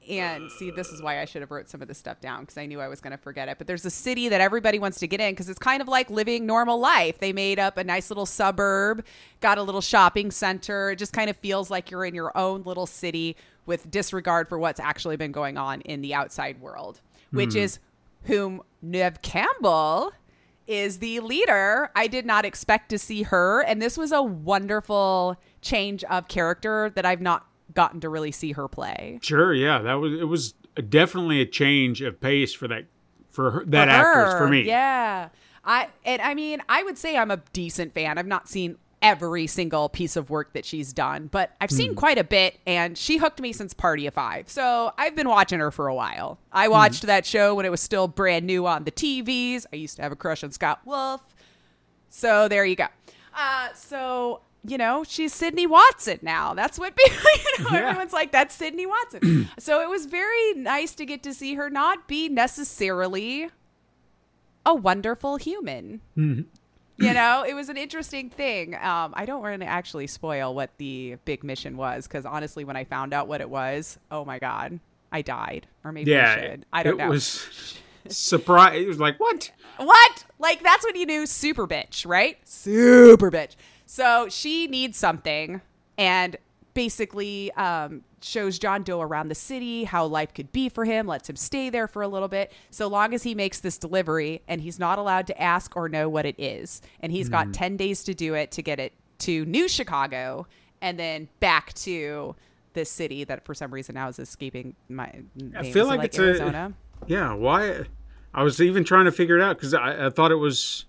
[0.07, 2.59] and see this is why i should have wrote some of this stuff down because
[2.59, 3.57] i knew i was going to forget it.
[3.57, 6.11] But there's a city that everybody wants to get in because it's kind of like
[6.11, 7.17] living normal life.
[7.17, 9.03] They made up a nice little suburb
[9.41, 10.91] got a little shopping center.
[10.91, 14.59] It just kind of feels like you're in your own little city with disregard for
[14.59, 17.79] what's actually been going on in the outside world which is
[18.23, 20.13] whom Neve Campbell
[20.67, 21.91] is the leader.
[21.95, 26.91] I did not expect to see her, and this was a wonderful change of character
[26.95, 29.19] that I've not gotten to really see her play.
[29.21, 30.53] Sure, yeah, that was it was
[30.89, 32.85] definitely a change of pace for that
[33.29, 34.61] for her, that For actress for me.
[34.63, 35.29] Yeah.
[35.63, 38.17] I and I mean, I would say I'm a decent fan.
[38.17, 41.95] I've not seen every single piece of work that she's done, but I've seen Hmm.
[41.95, 44.49] quite a bit and she hooked me since Party of 5.
[44.49, 46.39] So, I've been watching her for a while.
[46.51, 46.57] Hmm.
[46.57, 49.65] I watched that show when it was still brand new on the TVs.
[49.71, 51.21] I used to have a crush on Scott Wolf.
[52.09, 52.87] So, there you go.
[53.37, 56.55] Uh so you know, she's Sydney Watson now.
[56.55, 57.17] That's what people,
[57.59, 57.89] you know, Yeah.
[57.89, 59.47] everyone's like, that's Sydney Watson.
[59.59, 63.49] so it was very nice to get to see her not be necessarily
[64.65, 66.01] a wonderful human.
[66.97, 68.75] You know, it was an interesting thing.
[68.75, 72.75] Um, I don't want to actually spoil what the big mission was because honestly, when
[72.75, 74.79] I found out what it was, oh my god,
[75.11, 75.67] I died.
[75.83, 76.65] Or maybe I Yeah, should.
[76.73, 77.09] I don't it know.
[77.09, 78.81] was surprise.
[78.81, 79.51] It was like what?
[79.77, 80.25] What?
[80.39, 82.37] Like that's when you knew super bitch, right?
[82.47, 83.55] Super bitch.
[83.85, 85.61] So she needs something
[85.97, 86.37] and
[86.73, 91.29] basically um, shows John Doe around the city, how life could be for him, lets
[91.29, 94.61] him stay there for a little bit, so long as he makes this delivery and
[94.61, 96.81] he's not allowed to ask or know what it is.
[96.99, 97.53] And he's got mm-hmm.
[97.53, 100.47] 10 days to do it to get it to New Chicago
[100.81, 102.35] and then back to
[102.73, 105.11] this city that for some reason now is escaping my.
[105.55, 106.73] I feel like it's Arizona.
[107.01, 107.33] a yeah.
[107.33, 107.85] Why?
[108.33, 110.85] I was even trying to figure it out because I, I thought it was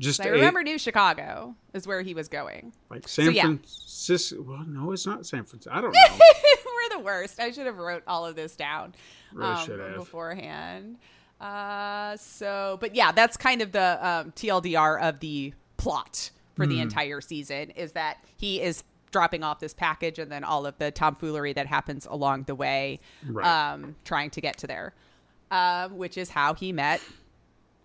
[0.00, 2.72] just I remember New Chicago is where he was going.
[2.90, 3.42] like San yeah.
[3.44, 4.42] Francisco.
[4.42, 5.70] Well, no, it's not San Francisco.
[5.76, 6.18] I don't know.
[6.64, 7.38] We're the worst.
[7.38, 8.94] I should have wrote all of this down
[9.32, 9.94] Really um, should have.
[9.96, 10.96] beforehand.
[11.40, 16.70] Uh, so, but yeah, that's kind of the um, TLDR of the plot for Hmm.
[16.70, 18.82] the entire season is that he is
[19.12, 23.00] dropping off this package and then all of the tomfoolery that happens along the way,
[23.26, 23.72] Right.
[23.72, 24.94] um, trying to get to there,
[25.50, 27.00] um, which is how he met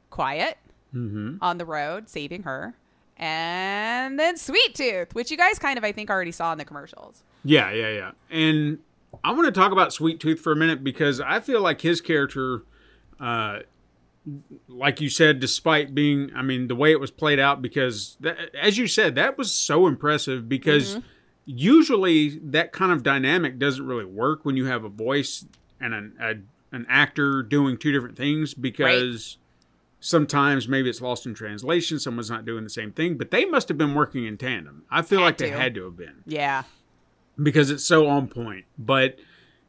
[0.09, 0.57] Quiet
[0.95, 1.37] Mm-hmm.
[1.41, 2.73] on the road, saving her.
[3.17, 6.65] And then Sweet Tooth, which you guys kind of, I think, already saw in the
[6.65, 7.23] commercials.
[7.43, 8.11] Yeah, yeah, yeah.
[8.29, 8.79] And
[9.23, 12.01] I want to talk about Sweet Tooth for a minute because I feel like his
[12.01, 12.63] character,
[13.19, 13.59] uh,
[14.67, 18.55] like you said, despite being, I mean, the way it was played out, because that,
[18.55, 20.99] as you said, that was so impressive because
[21.45, 25.45] usually that kind of dynamic doesn't really work when you have a voice
[25.79, 29.37] and an, a, an actor doing two different things because.
[30.05, 31.97] Sometimes maybe it's lost in translation.
[31.97, 34.83] Someone's not doing the same thing, but they must have been working in tandem.
[34.91, 35.57] I feel Had like they to.
[35.57, 36.61] had to have been Yeah.
[37.41, 38.65] because it's so on point.
[38.77, 39.17] But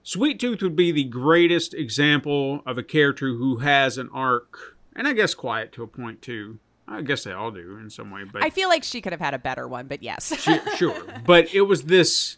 [0.02, 5.08] Sweet Tooth would be the greatest example of a character who has an arc, and
[5.08, 6.58] I guess Quiet to a point too.
[6.86, 9.20] I guess they all do in some way, but I feel like she could have
[9.22, 10.38] had a better one, but yes.
[10.38, 11.02] sure, sure.
[11.26, 12.36] But it was this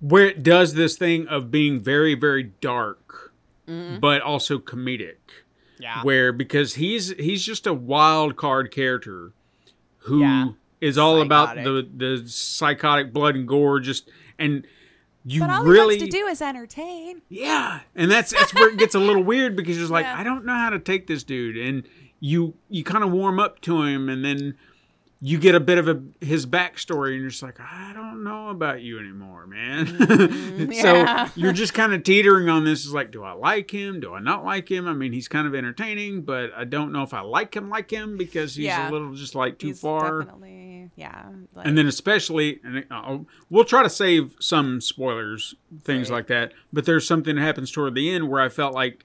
[0.00, 3.32] where it does this thing of being very, very dark,
[3.66, 4.00] mm-hmm.
[4.00, 5.16] but also comedic.
[5.78, 6.02] Yeah.
[6.02, 9.32] Where because he's he's just a wild card character
[9.98, 10.22] who
[10.80, 11.02] is Yeah.
[11.02, 14.66] all about the the psychotic blood and gore, just and
[15.24, 17.20] you but all really he wants to do is entertain.
[17.28, 20.18] yeah, and that's that's where it gets a little weird because you're like, Yeah.
[20.18, 21.82] I don't know how to take this dude, and
[22.20, 24.56] you you kind of warm up to him, and then
[25.20, 28.50] you get a bit of a his backstory, and you're just like, I don't know
[28.50, 29.86] about you anymore, man.
[30.70, 31.26] Yeah.
[31.26, 32.84] so you're just kind of teetering on this.
[32.86, 34.00] Is like, do I like him?
[34.00, 34.86] Do I not like him?
[34.88, 37.90] I mean, he's kind of entertaining, but I don't know if I like him like
[37.90, 38.90] him because he's Yeah.
[38.90, 40.22] a little just like too He's far.
[40.22, 40.90] Definitely.
[40.96, 41.26] yeah.
[41.54, 43.18] Like, and then especially and uh,
[43.50, 46.16] we'll try to save some spoilers things Right.
[46.16, 49.04] like that but there's something that happens toward the end where i felt like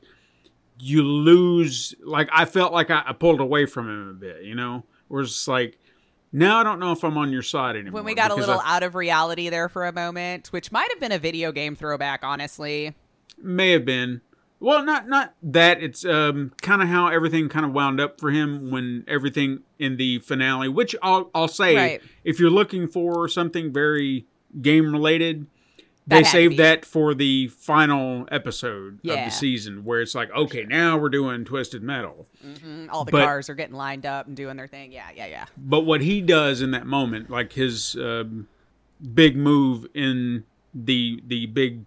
[0.80, 4.56] you lose like i felt like i, I pulled away from him a bit you
[4.56, 5.78] know where it's like
[6.32, 8.60] now i don't know if i'm on your side anymore when we got a little
[8.60, 11.76] I out of reality there for a moment, which might have been a video game
[11.76, 12.96] throwback, honestly.
[13.38, 14.22] may have been
[14.60, 18.30] well not not that it's um kind of how everything kind of wound up for
[18.32, 22.02] him when everything in the finale which i'll i'll say Right.
[22.24, 24.26] if you're looking for something very
[24.62, 25.48] game related
[26.08, 30.98] they saved that for the final episode of the season where it's like okay now
[30.98, 32.28] we're doing twisted metal.
[32.46, 34.92] Mm, All the But- cars are getting lined up and doing their thing.
[34.92, 35.46] Yeah, yeah, yeah.
[35.58, 38.48] but what he does in that moment like his um,
[39.14, 41.86] big move in the the big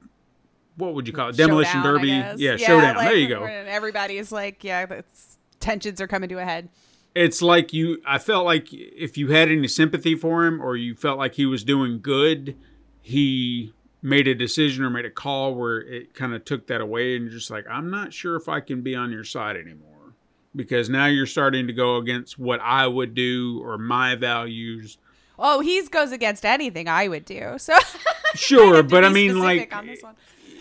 [0.77, 1.37] what would you call it?
[1.37, 2.09] Demolition Showdown, derby.
[2.09, 2.38] guess.
[2.40, 2.96] yeah, showdown.
[2.96, 3.42] like, there you go.
[3.42, 6.68] when Everybody's like, yeah, that's, tensions are coming to a head.
[7.14, 10.94] it's like you i felt like if you had any sympathy for him or you
[10.94, 12.57] felt like he was doing good
[13.00, 13.72] he
[14.05, 17.25] made a decision or made a call where it kind of took that away and
[17.25, 20.12] you're just like i'm not sure if i can be on your side anymore
[20.55, 24.99] because now you're starting to go against what i would do or my values
[25.37, 27.55] Oh, he goes against anything I would do.
[27.59, 27.77] So
[28.37, 29.88] sure but i mean like on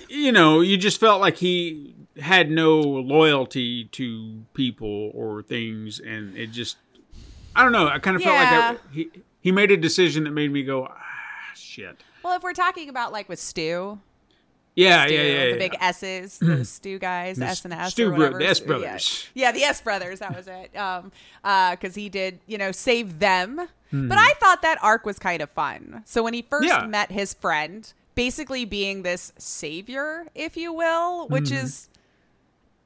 [0.10, 6.36] you know you just felt like he had no loyalty to people or things and
[6.36, 6.78] it just
[7.56, 8.72] i don't know i kind of felt like Yeah.
[8.74, 12.54] that, he he made a decision that made me go ah shit Well, if we're
[12.54, 14.00] talking about like with Stu,
[14.76, 18.12] yeah Stu, yeah yeah, the big S's, the Stu guys, The S and S, Stu
[18.12, 19.28] or bro- the S brothers.
[19.34, 19.48] Yeah.
[19.48, 20.20] yeah, the S brothers.
[20.20, 20.76] That was it.
[20.78, 21.12] Um,
[21.44, 23.68] uh, because he did, you know, save them.
[23.92, 24.08] Hmm.
[24.08, 26.02] But I thought that arc was kind of fun.
[26.06, 26.86] So when he first Yeah.
[26.88, 31.56] met his friend, basically being this savior, if you will, which Hmm.
[31.56, 31.90] is.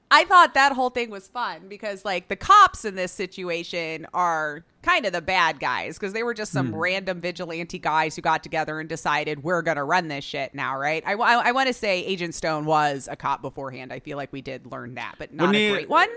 [0.10, 4.64] I thought that whole thing was fun because, like, the cops in this situation are
[4.82, 6.76] kind of the bad guys because they were just some hmm.
[6.76, 10.78] random vigilante guys who got together and decided we're going to run this shit now,
[10.78, 11.04] right?
[11.06, 13.92] I, I, want to say Agent Stone was a cop beforehand.
[13.92, 16.10] I feel like we did learn that, but not a he- great one.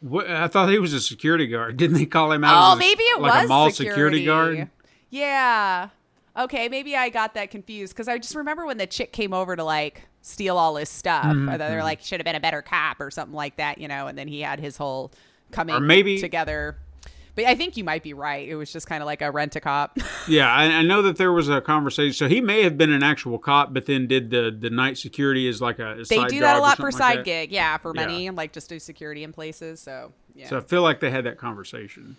[0.00, 2.76] What, i thought he was a security guard didn't they call him out Oh, a-
[2.76, 4.16] maybe it like was a mall security.
[4.18, 4.70] security guard
[5.10, 5.90] Yeah.
[6.36, 9.54] Okay, maybe I got that confused because I just remember when the chick came over
[9.54, 11.24] to like steal all his stuff.
[11.26, 13.88] Mm-hmm, then they're like, should have been a better cop or something like that, you
[13.88, 14.06] know.
[14.06, 15.12] And then he had his whole
[15.50, 16.76] coming Or maybe- together.
[17.34, 18.46] But I think you might be right.
[18.46, 19.96] It was just kind of like a rent a cop.
[20.28, 23.02] yeah I, I know that there was a conversation so he may have been an
[23.02, 26.28] actual cop but then did the the night security as like a, a they side
[26.28, 27.24] do that a lot for like side that.
[27.24, 28.02] gig, yeah, for Yeah.
[28.02, 29.80] money and like just do security in places.
[29.80, 32.16] So yeah, so i feel like they had that conversation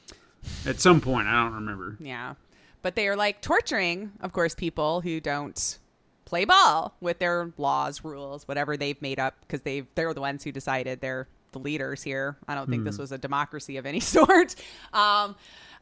[0.65, 2.33] at some point i don't remember yeah.
[2.81, 5.77] But they are like torturing, of course, people who don't
[6.25, 10.43] play ball with their laws, rules, whatever they've made up because they they're the ones
[10.43, 12.38] who decided they're the leaders here.
[12.47, 14.55] I don't think this was a democracy of any sort.
[14.93, 15.36] Um,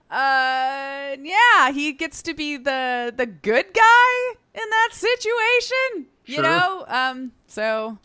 [0.09, 6.07] uh, yeah, he gets to be the the good guy in that situation.
[6.25, 6.43] You Sure.
[6.43, 7.97] know, um, so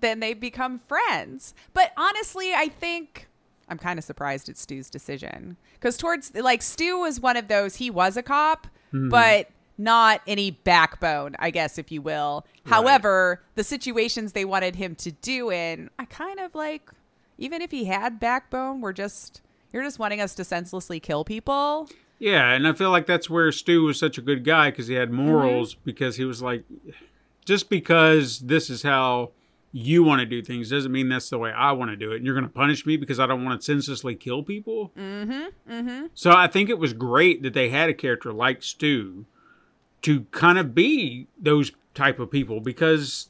[0.00, 1.54] then they become friends.
[1.74, 3.28] But honestly, I think
[3.68, 7.76] I'm kind of surprised at Stu's decision because towards like Stu was one of those.
[7.76, 9.48] He was a cop, but
[9.82, 12.46] not any backbone, I guess, if you will.
[12.66, 16.90] However, the situations they wanted him to do in, I kind of like,
[17.38, 19.42] even if he had backbone, we're just
[19.72, 21.88] you're just wanting us to senselessly kill people.
[22.18, 24.94] Yeah, and I feel like that's where Stu was such a good guy because he
[24.94, 25.74] had morals.
[25.74, 26.62] Because he was like,
[27.44, 29.30] just because this is how
[29.72, 32.16] you want to do things doesn't mean that's the way I want to do it.
[32.16, 34.92] And you're going to punish me because I don't want to senselessly kill people.
[34.96, 35.72] Mm-hmm.
[35.72, 36.06] Mm-hmm.
[36.14, 39.24] So I think it was great that they had a character like Stu
[40.02, 43.28] to kind of be those type of people because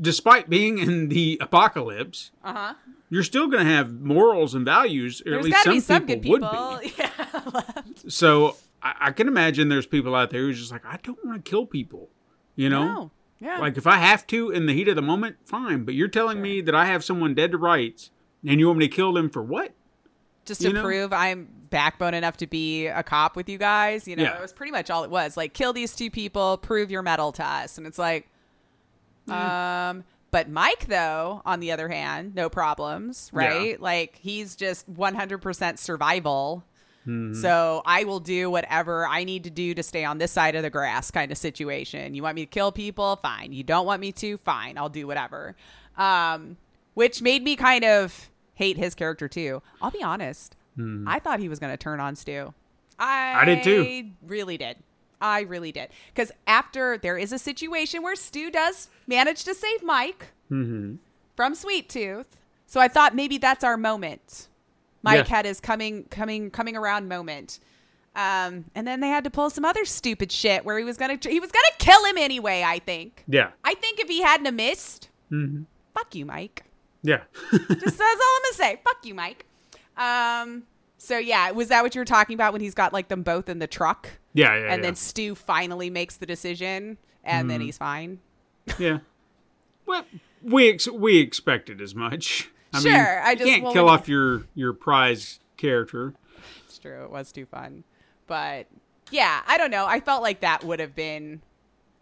[0.00, 2.74] despite being in the apocalypse, Uh huh.
[3.10, 5.22] you're still going to have morals and values.
[5.24, 6.70] Or There's at least some, some people, good people.
[6.72, 6.92] would be.
[6.98, 7.82] Yeah.
[8.08, 11.44] So I, I can imagine there's people out there who's just like, I don't want
[11.44, 12.08] to kill people.
[12.56, 12.84] You know?
[12.86, 13.10] No.
[13.38, 13.58] Yeah.
[13.58, 15.84] Like if I have to in the heat of the moment, fine.
[15.84, 18.10] But you're telling me that I have someone dead to rights
[18.46, 19.72] and you want me to kill them for what?
[20.46, 20.82] Just to you know?
[20.82, 24.06] prove I'm backbone enough to be a cop with you guys.
[24.08, 24.36] You know, Yeah.
[24.36, 25.36] it was pretty much all it was.
[25.36, 27.76] Like, kill these two people, prove your metal to us.
[27.78, 28.28] And it's like,
[29.28, 33.46] um, but Mike, though, on the other hand, no problems, Yeah.
[33.46, 33.80] right?
[33.80, 36.64] Like, he's just 100% survival.
[37.06, 37.34] Mm-hmm.
[37.40, 40.62] So I will do whatever I need to do to stay on this side of
[40.62, 42.14] the grass kind of situation.
[42.14, 43.16] You want me to kill people?
[43.16, 43.52] Fine.
[43.52, 44.36] You don't want me to?
[44.38, 44.76] Fine.
[44.76, 45.54] I'll do whatever.
[45.96, 46.56] Um,
[46.94, 49.62] which made me kind of hate his character too.
[49.80, 50.56] I'll be honest.
[51.06, 52.52] I thought he was going to turn on Stu.
[52.98, 53.38] I, Hmm.
[53.38, 53.82] I did too.
[53.82, 54.76] He really did.
[55.22, 55.88] I really did.
[56.14, 60.96] Because after there is a situation where Stu does manage to save Mike Mm-hmm.
[61.34, 62.36] from Sweet Tooth.
[62.66, 64.48] So I thought maybe that's our moment.
[65.02, 65.36] Mike Yeah.
[65.36, 67.58] had his coming coming coming around moment.
[68.14, 71.18] Um, and then they had to pull some other stupid shit where he was gonna
[71.22, 72.62] he was gonna kill him anyway.
[72.66, 73.24] I think.
[73.28, 73.50] Yeah.
[73.64, 75.62] I think if he hadn't have missed, Mm-hmm.
[75.94, 76.64] fuck you, Mike.
[77.02, 77.22] Yeah.
[77.50, 78.80] Just that's all I'm gonna say.
[78.84, 79.46] Fuck you, Mike.
[79.96, 80.64] Um.
[80.98, 83.48] So yeah, was that what you were talking about when he's got like them both
[83.48, 84.54] in the truck, yeah.
[84.54, 84.72] Yeah.
[84.72, 84.88] and yeah.
[84.88, 88.20] then Stu finally makes the decision, and then he's fine.
[88.80, 88.98] Yeah.
[89.86, 90.04] Well,
[90.42, 92.50] we ex- we expected as much.
[92.72, 96.14] I mean, Sure, I you just- can't well, kill off your your prize character.
[96.64, 97.04] It's true.
[97.04, 97.84] It was too fun,
[98.26, 98.66] but
[99.12, 99.86] yeah, I don't know.
[99.86, 101.42] I felt like that would have been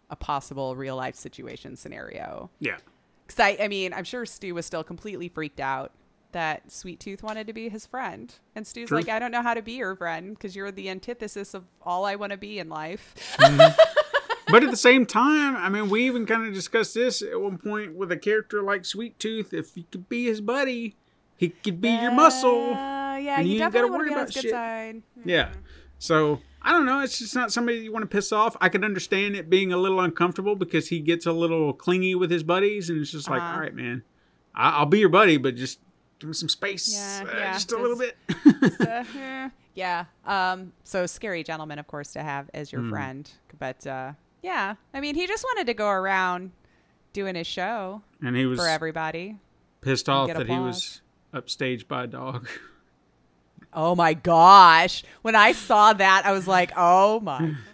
[0.09, 2.49] a possible real life situation scenario.
[2.59, 2.77] Yeah.
[3.25, 5.91] Because I, I mean, I'm sure Stu was still completely freaked out
[6.31, 8.33] that Sweet Tooth wanted to be his friend.
[8.55, 8.97] And Stu's True.
[8.97, 12.05] like, I don't know how to be your friend because you're the antithesis of all
[12.05, 13.15] I want to be in life.
[13.39, 17.57] But at the same time, I mean, we even kind of discussed this at one
[17.57, 19.53] point with a character like Sweet Tooth.
[19.53, 20.97] If he could be his buddy,
[21.37, 22.73] he could be your muscle.
[22.73, 24.51] Uh, yeah, you, you definitely want to worry be on about his good shit.
[24.51, 25.01] side.
[25.23, 25.49] Yeah.
[25.99, 26.99] So I don't know.
[27.01, 28.55] It's just not somebody you want to piss off.
[28.61, 32.31] I could understand it being a little uncomfortable because he gets a little clingy with
[32.31, 33.53] his buddies, and it's just like, Uh-huh.
[33.55, 34.03] all right, man,
[34.53, 35.79] I- I'll be your buddy, but just
[36.19, 38.17] give me some space, Yeah, uh, yeah, just a little bit.
[38.87, 40.05] Uh, yeah.
[40.25, 40.71] Um.
[40.83, 43.29] So scary gentleman, of course, to have as your friend.
[43.59, 46.51] But uh, yeah, I mean, he just wanted to go around
[47.13, 49.37] doing his show and he was for everybody.
[49.81, 51.01] pissed off that he was
[51.33, 52.47] upstaged by a dog.
[53.75, 55.03] Oh my gosh.
[55.21, 57.55] When I saw that, I was like, oh my.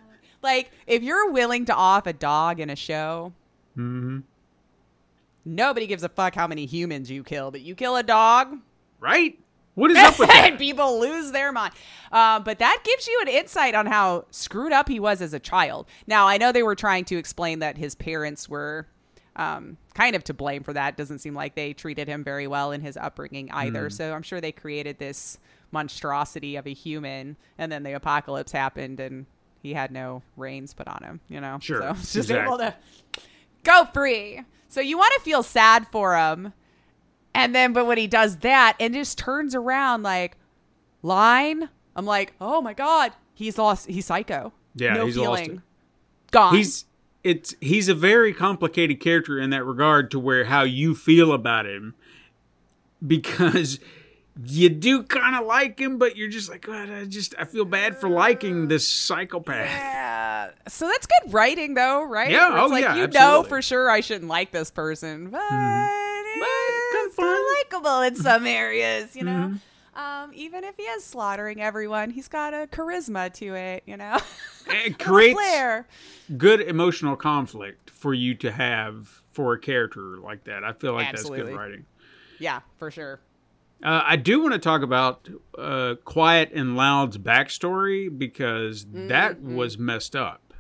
[0.43, 3.32] Like, if you're willing to off a dog in a show,
[3.78, 4.22] mm-hmm.
[5.45, 8.58] nobody gives a fuck how many humans you kill, but you kill a dog,
[9.02, 9.38] Right?
[9.74, 10.58] What is up with that?
[10.58, 11.74] people lose their mind.
[12.12, 15.39] Uh, but that gives you an insight on how screwed up he was as a
[15.39, 15.88] child.
[16.08, 18.88] Now, I know they were trying to explain that his parents were
[19.36, 20.97] um, kind of to blame for that.
[20.97, 23.86] Doesn't seem like they treated him very well in his upbringing either.
[23.86, 23.89] Hmm.
[23.89, 25.39] So I'm sure they created this
[25.72, 29.26] monstrosity of a human, and then the apocalypse happened, and
[29.62, 31.20] he had no reins put on him.
[31.28, 32.46] You know, Sure, So just exactly.
[32.48, 32.76] able to
[33.64, 34.42] go free.
[34.70, 36.54] So you want to feel sad for him.
[37.34, 40.38] And then, but when he does that and just turns around like,
[41.02, 43.88] line, I'm like, oh my God, he's lost.
[43.88, 44.52] He's psycho.
[44.76, 45.58] Yeah, no he's lost feeling.
[45.58, 46.32] it.
[46.32, 46.56] Gone.
[46.56, 46.86] He's
[47.24, 51.66] it's he's a very complicated character in that regard to where how you feel about
[51.66, 51.94] him
[53.06, 53.80] because
[54.46, 57.66] you do kind of like him but you're just like God, I just I feel
[57.66, 59.66] bad for liking this psychopath.
[59.66, 60.52] yeah.
[60.68, 62.32] So that's good writing, though, right?
[62.32, 65.30] Yeah, Where it's oh, like, yeah, you know for sure I shouldn't like this person,
[65.30, 65.88] but, kinda
[67.06, 67.26] it's fun.
[67.26, 67.80] Mm-hmm.
[67.80, 69.54] likable in some areas, you know?
[69.94, 74.20] Um, even if he is slaughtering everyone, he's got a charisma to it, you know?
[74.68, 75.88] It creates
[76.38, 80.64] good emotional conflict for you to have for a character like that.
[80.64, 81.86] I feel like that's good writing.
[82.39, 83.20] Yeah, for sure.
[83.84, 85.28] Uh, I do want to talk about
[85.58, 89.56] uh, Quiet and Loud's backstory because that Mm-hmm.
[89.56, 90.54] was messed up.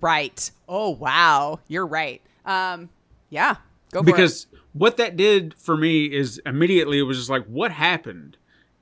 [0.00, 0.50] Right.
[0.68, 2.20] Oh wow, you're right.
[2.44, 2.88] Um,
[3.30, 3.56] yeah,
[3.92, 7.70] go for because what that did for me is immediately it was just like what
[7.72, 8.36] happened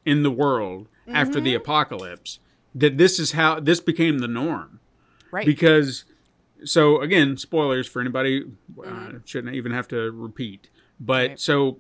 [0.05, 1.45] in the world after Mm-hmm.
[1.45, 2.39] the apocalypse
[2.75, 4.79] that this is how this became the norm.
[5.33, 5.45] Right.
[5.47, 6.05] because
[6.65, 8.45] so again spoilers for anybody
[8.79, 9.17] uh, Mm-hmm.
[9.25, 10.69] shouldn't even have to repeat
[10.99, 11.41] but Right.
[11.41, 11.79] so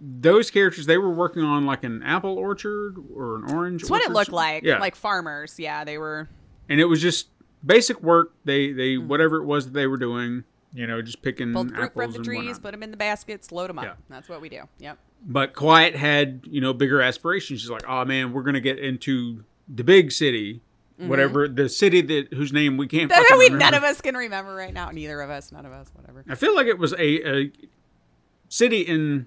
[0.00, 4.02] those characters they were working on like an apple orchard or an orange That's what
[4.02, 4.62] it looked like.
[4.64, 5.56] yeah Like farmers.
[5.58, 6.28] Yeah, they were.
[6.68, 7.28] and it was just
[7.64, 9.08] basic work they they Mm-hmm.
[9.08, 12.12] whatever it was that they were doing you know just picking Pulled fruit apples from
[12.12, 12.62] the and trees, whatnot.
[12.62, 13.84] put them in the baskets, load them up.
[13.84, 13.92] Yeah.
[14.08, 14.62] That's what we do.
[14.78, 14.98] Yep.
[15.24, 17.60] But Quiet had, you know, bigger aspirations.
[17.60, 20.62] She's like, oh man, we're gonna get into the big city,
[20.96, 23.08] whatever the city that whose name we can't.
[23.10, 23.58] That we remember.
[23.58, 24.90] none of us can remember right now.
[24.90, 25.52] Neither of us.
[25.52, 25.88] None of us.
[25.94, 26.24] Whatever.
[26.28, 27.52] I feel like it was a, a
[28.48, 29.26] city in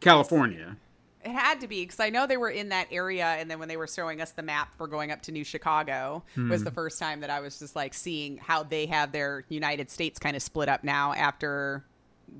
[0.00, 0.76] California.
[1.24, 3.68] It had to be because I know they were in that area, and then when
[3.68, 6.64] they were showing us the map for going up to New Chicago, was Hmm.
[6.64, 10.18] the first time that I was just like seeing how they have their United States
[10.18, 11.82] kind of split up now after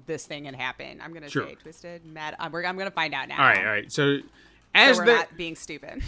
[0.07, 1.01] this thing had happened.
[1.03, 1.47] I'm gonna Sure.
[1.49, 2.37] say twisted, mad.
[2.39, 3.39] I'm, we're, I'm gonna find out now.
[3.41, 3.91] All right, all right.
[3.93, 4.25] So So
[4.75, 6.03] as we're the not being stupid.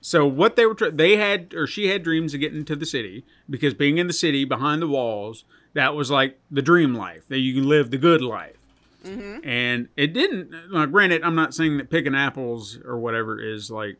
[0.00, 2.86] so what they were tr- they had or she had dreams of getting to the
[2.86, 7.28] city because being in the city behind the walls that was like the dream life
[7.28, 8.56] that you can live the good life
[9.04, 9.48] Mm-hmm.
[9.48, 13.98] and it didn't now, granted i'm not saying that picking apples or whatever is like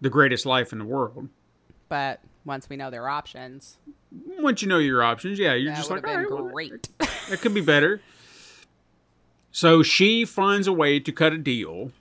[0.00, 1.28] the greatest life in the world.
[1.88, 3.78] But once we know their options,
[4.38, 6.88] once you know your options yeah you're that just like been "All right, well, great.
[6.98, 8.00] that could be better.
[9.50, 11.92] So she finds a way to cut a deal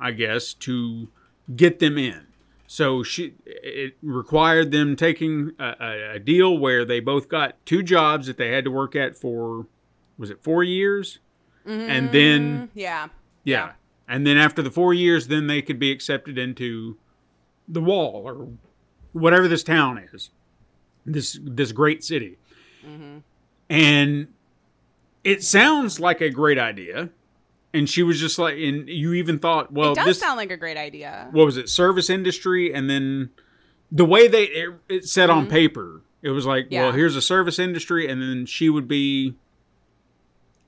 [0.00, 1.08] i guess to
[1.54, 2.26] get them in.
[2.66, 7.82] So she it required them taking a, a, a deal where they both got two
[7.82, 9.66] jobs that they had to work at for
[10.18, 11.18] was it four years
[11.68, 13.08] and then yeah.
[13.44, 13.72] yeah.
[14.08, 16.96] and then after the four years then they could be accepted into
[17.68, 18.48] the wall or
[19.12, 20.30] whatever this town is,
[21.04, 22.38] this this great city,
[23.68, 24.28] and
[25.24, 27.10] it sounds like a great idea.
[27.74, 30.50] And she was just like, and you even thought, well, it does this sound like
[30.50, 31.28] a great idea.
[31.32, 33.28] what was it, service industry, and then
[33.92, 36.74] the way they it, it said on paper, it was like, Mm-hmm.
[36.74, 36.82] Yeah.
[36.84, 39.34] well, here's a service industry, and then she would be.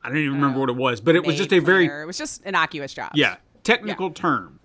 [0.03, 2.03] I don't even remember what it was, but it was just a very cleaner.
[2.03, 3.13] It was just innocuous job.
[3.15, 4.61] yeah, technical term.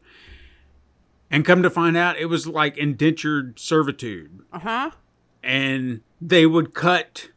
[1.32, 4.42] And come to find out, it was like indentured servitude.
[4.54, 4.92] Uh huh.
[5.44, 7.30] And they would cut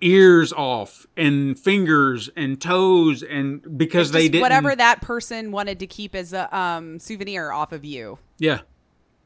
[0.00, 5.86] ears off and fingers and toes and because they didn't whatever that person wanted to
[5.88, 8.16] keep as a um, souvenir off of you.
[8.38, 8.60] yeah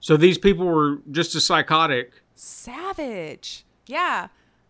[0.00, 3.64] so these people were just as psychotic Savage.
[3.86, 4.28] Yeah.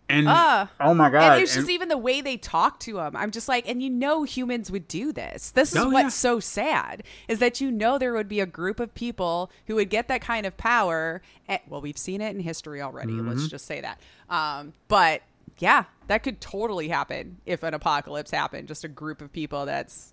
[0.09, 2.98] And Uh, oh my god and it's just and- even the way they talk to
[2.98, 3.16] him.
[3.16, 5.50] I'm just like, and you know, humans would do this.
[5.50, 6.09] This is Oh, what's yeah.
[6.30, 9.88] so sad is that you know there would be a group of people who would
[9.90, 11.22] get that kind of power.
[11.48, 13.12] And, well, we've seen it in history already.
[13.12, 13.28] Mm-hmm.
[13.30, 14.00] Let's just say that.
[14.28, 15.22] Um, but
[15.59, 18.68] yeah, that could totally happen if an apocalypse happened.
[18.68, 20.12] Just a group of people that's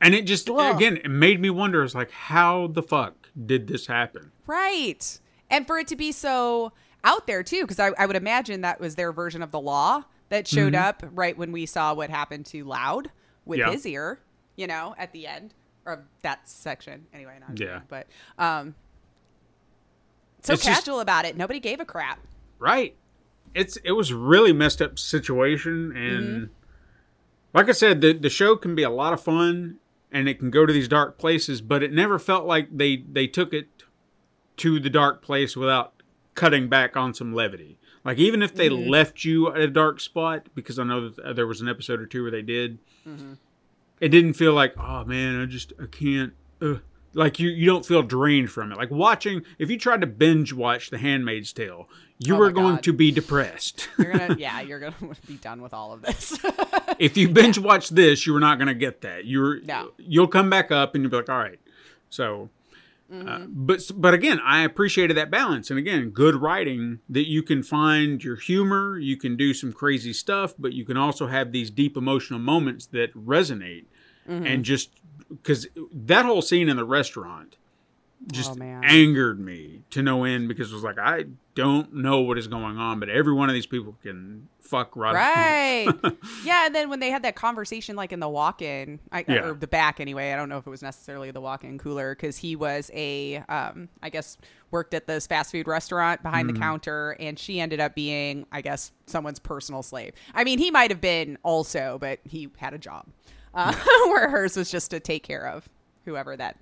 [0.00, 3.14] and it just again it made me wonder it's like how the fuck
[3.46, 5.18] did this happen right,
[5.48, 6.72] and for it to be so
[7.04, 10.02] out there too, because I, I would imagine that was their version of the law
[10.30, 13.10] that showed up right when we saw what happened to Loud
[13.44, 13.68] with Mm-hmm.
[13.68, 13.72] Yeah.
[13.74, 14.18] his ear,
[14.56, 15.52] you know, at the end
[15.86, 17.06] of that section.
[17.12, 17.80] Anyway, not Yeah.
[17.88, 18.06] but
[18.38, 18.74] um,
[20.42, 21.36] so It's just- casual about it.
[21.36, 22.18] Nobody gave a crap.
[22.58, 22.94] right
[23.54, 26.44] it's it was really messed up situation and Mm-hmm.
[27.52, 29.76] like i said the the show can be a lot of fun
[30.10, 33.26] and it can go to these dark places but it never felt like they they
[33.28, 33.68] took it
[34.56, 35.93] to the dark place without
[36.34, 38.90] cutting back on some levity like even if they Mm-hmm.
[38.90, 42.00] left you at a dark spot because i know that uh, there was an episode
[42.00, 43.34] or two where they did Mm-hmm.
[44.00, 46.32] it didn't feel like oh man i just i can't
[46.62, 46.76] uh,
[47.12, 50.52] like you you don't feel drained from it like watching if you tried to binge
[50.52, 52.82] watch the handmaid's tale you Oh going God.
[52.84, 54.94] to be depressed You're gonna, yeah, you're gonna
[55.26, 56.38] be done with all of this.
[57.00, 59.90] if you binge watch this you are not going to get that you're No.
[59.98, 61.58] you'll come back up and you'll be like all right
[62.10, 62.48] so
[63.12, 63.28] Mm-hmm.
[63.28, 67.62] uh, but but again i appreciated that balance and again good writing that you can
[67.62, 71.70] find your humor you can do some crazy stuff but you can also have these
[71.70, 73.84] deep emotional moments that resonate
[74.26, 74.46] Mm-hmm.
[74.46, 74.88] and just
[75.28, 77.56] because that whole scene in the restaurant
[78.32, 82.38] just Oh, angered me to no end because it was like I don't know what
[82.38, 85.14] is going on, but every one of these people can fuck right.
[85.14, 86.12] Right.
[86.44, 89.44] yeah, and then when they had that conversation, like in the walk-in, I, Yeah.
[89.50, 92.38] or the back anyway, I don't know if it was necessarily the walk-in cooler because
[92.38, 94.36] he was a, um, I guess,
[94.70, 96.54] worked at this fast food restaurant behind Mm-hmm.
[96.54, 100.14] the counter, and she ended up being, I guess, someone's personal slave.
[100.34, 103.06] I mean, he might have been also, but he had a job,
[103.52, 103.74] uh,
[104.06, 105.68] where hers was just to take care of
[106.06, 106.56] whoever that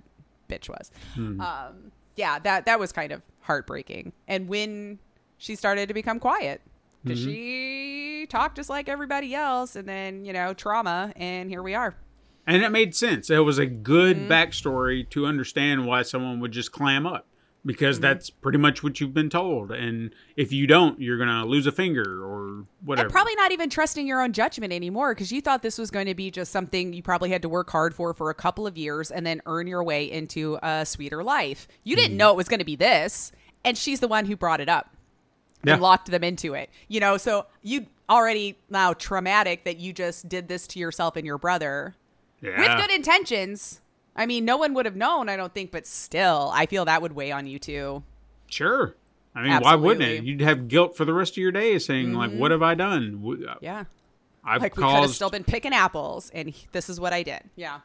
[0.53, 0.91] bitch was.
[1.15, 1.41] Hmm.
[1.41, 4.13] Um, yeah, that that was kind of heartbreaking.
[4.27, 4.99] And when
[5.37, 6.61] she started to become quiet,
[7.03, 7.29] because Mm-hmm.
[7.31, 11.95] she talked just like everybody else, and then you know trauma, and here we are.
[12.45, 13.29] And it made sense.
[13.29, 14.31] It was a good Mm-hmm.
[14.31, 17.27] backstory to understand why someone would just clam up
[17.65, 18.01] because Mm-hmm.
[18.03, 19.71] that's pretty much what you've been told.
[19.71, 23.05] And if you don't, you're going to lose a finger or whatever.
[23.07, 26.07] And probably not even trusting your own judgment anymore because you thought this was going
[26.07, 28.77] to be just something you probably had to work hard for for a couple of
[28.77, 31.67] years and then earn your way into a sweeter life.
[31.83, 32.01] You Mm-hmm.
[32.03, 33.31] didn't know it was going to be this,
[33.63, 34.95] and she's the one who brought it up
[35.63, 35.73] Yeah.
[35.73, 36.69] and locked them into it.
[36.89, 41.25] You know, so you already now traumatic that you just did this to yourself and
[41.25, 41.95] your brother
[42.41, 42.59] yeah.
[42.59, 43.79] with good intentions.
[44.15, 47.01] I mean, no one would have known, I don't think, but still, I feel that
[47.01, 48.03] would weigh on you too.
[48.47, 48.95] Sure.
[49.35, 50.17] I mean, why wouldn't it?
[50.17, 50.25] Mm-hmm.
[50.27, 53.57] You'd have guilt for the rest of your day saying, like, what have I done?
[53.61, 53.85] Yeah.
[54.45, 57.41] I've Like we could have still been picking apples, and this is what I did.
[57.55, 57.79] Yeah.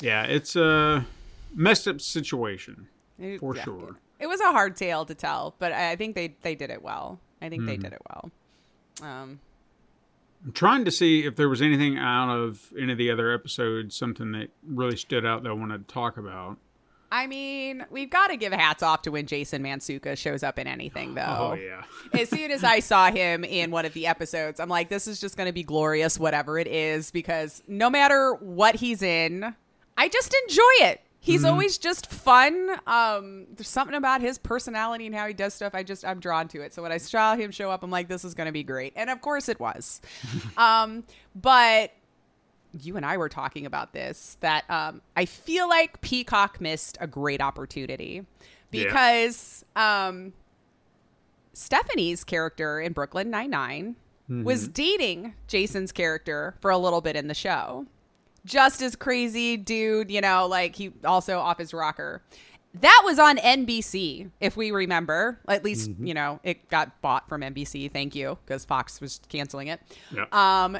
[0.00, 1.06] yeah, it's a
[1.54, 2.88] messed up situation.
[3.18, 3.62] It- For yeah.
[3.64, 3.96] sure.
[4.18, 6.82] It was a hard tale to tell, but I I think they, they did it
[6.82, 7.20] well.
[7.40, 7.82] I think they Mm-hmm.
[7.82, 8.30] did it well.
[9.00, 9.38] Um,
[10.44, 13.96] I'm trying to see if there was anything out of any of the other episodes,
[13.96, 16.58] something that really stood out that I wanted to talk about.
[17.10, 20.66] I mean, we've got to give hats off to when Jason Mantzoukas shows up in
[20.66, 21.50] anything, oh, though.
[21.52, 21.84] Oh, yeah.
[22.12, 25.18] as soon as I saw him in one of the episodes, I'm like, this is
[25.18, 29.54] just going to be glorious, whatever it is, because no matter what he's in,
[29.96, 31.00] I just enjoy it.
[31.32, 32.70] He's always just fun.
[32.86, 35.74] Um, there's something about his personality and how he does stuff.
[35.74, 36.72] I just I'm drawn to it.
[36.74, 38.92] So when I saw him show up, I'm like, this is going to be great,
[38.96, 40.00] and of course it was.
[40.56, 41.04] um,
[41.34, 41.92] but
[42.80, 47.06] you and I were talking about this that um, I feel like Peacock missed a
[47.06, 48.24] great opportunity
[48.70, 48.84] Yeah.
[48.84, 50.32] because um,
[51.52, 53.96] Stephanie's character in Brooklyn Nine Nine
[54.30, 57.86] was dating Jason's character for a little bit in the show.
[58.48, 62.22] Just as crazy dude, you know, like he also off his rocker.
[62.80, 65.38] that was on NBC, if we remember.
[65.48, 66.06] At least, Mm-hmm.
[66.06, 67.90] you know, it got bought from NBC.
[67.92, 69.80] Thank you, because Fox was canceling it.
[70.14, 70.24] Yeah.
[70.32, 70.78] Um,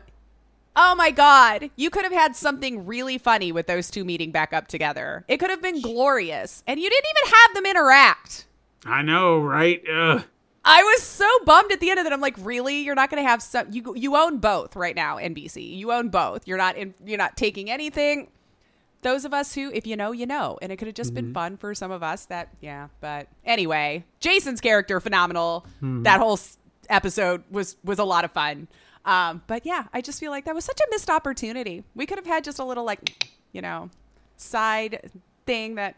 [0.77, 4.53] oh my God, you could have had something really funny with those two meeting back
[4.53, 5.25] up together.
[5.29, 8.47] It could have been glorious, and you didn't even have them interact.
[8.87, 9.83] I know, right?
[9.93, 10.25] Ugh.
[10.69, 12.12] I was so bummed at the end of it.
[12.12, 12.81] I'm like, really?
[12.83, 13.66] You're not going to have some?
[13.71, 15.77] You you own both right now, NBC.
[15.77, 16.47] You own both.
[16.47, 16.95] You're not in.
[17.05, 18.29] You're not taking anything.
[19.03, 21.33] Those of us who, if you know, you know, and it could have just been
[21.33, 22.27] fun for some of us.
[22.27, 25.64] That yeah, but anyway, Jason's character phenomenal.
[25.81, 26.59] That whole s-
[26.91, 28.66] episode was was a lot of fun.
[29.05, 31.85] Um, but yeah, I just feel like that was such a missed opportunity.
[31.95, 33.89] We could have had just a little like, you know,
[34.37, 35.11] side
[35.47, 35.95] thing that,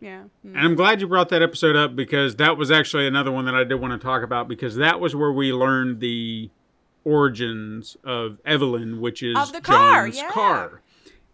[0.00, 0.24] yeah.
[0.44, 0.50] mm.
[0.50, 3.54] And I'm glad you brought that episode up because that was actually another one that
[3.54, 6.50] I did want to talk about because that was where we learned the
[7.04, 10.30] origins of Evelyn, which is Of the car, John's yeah.
[10.30, 10.82] car.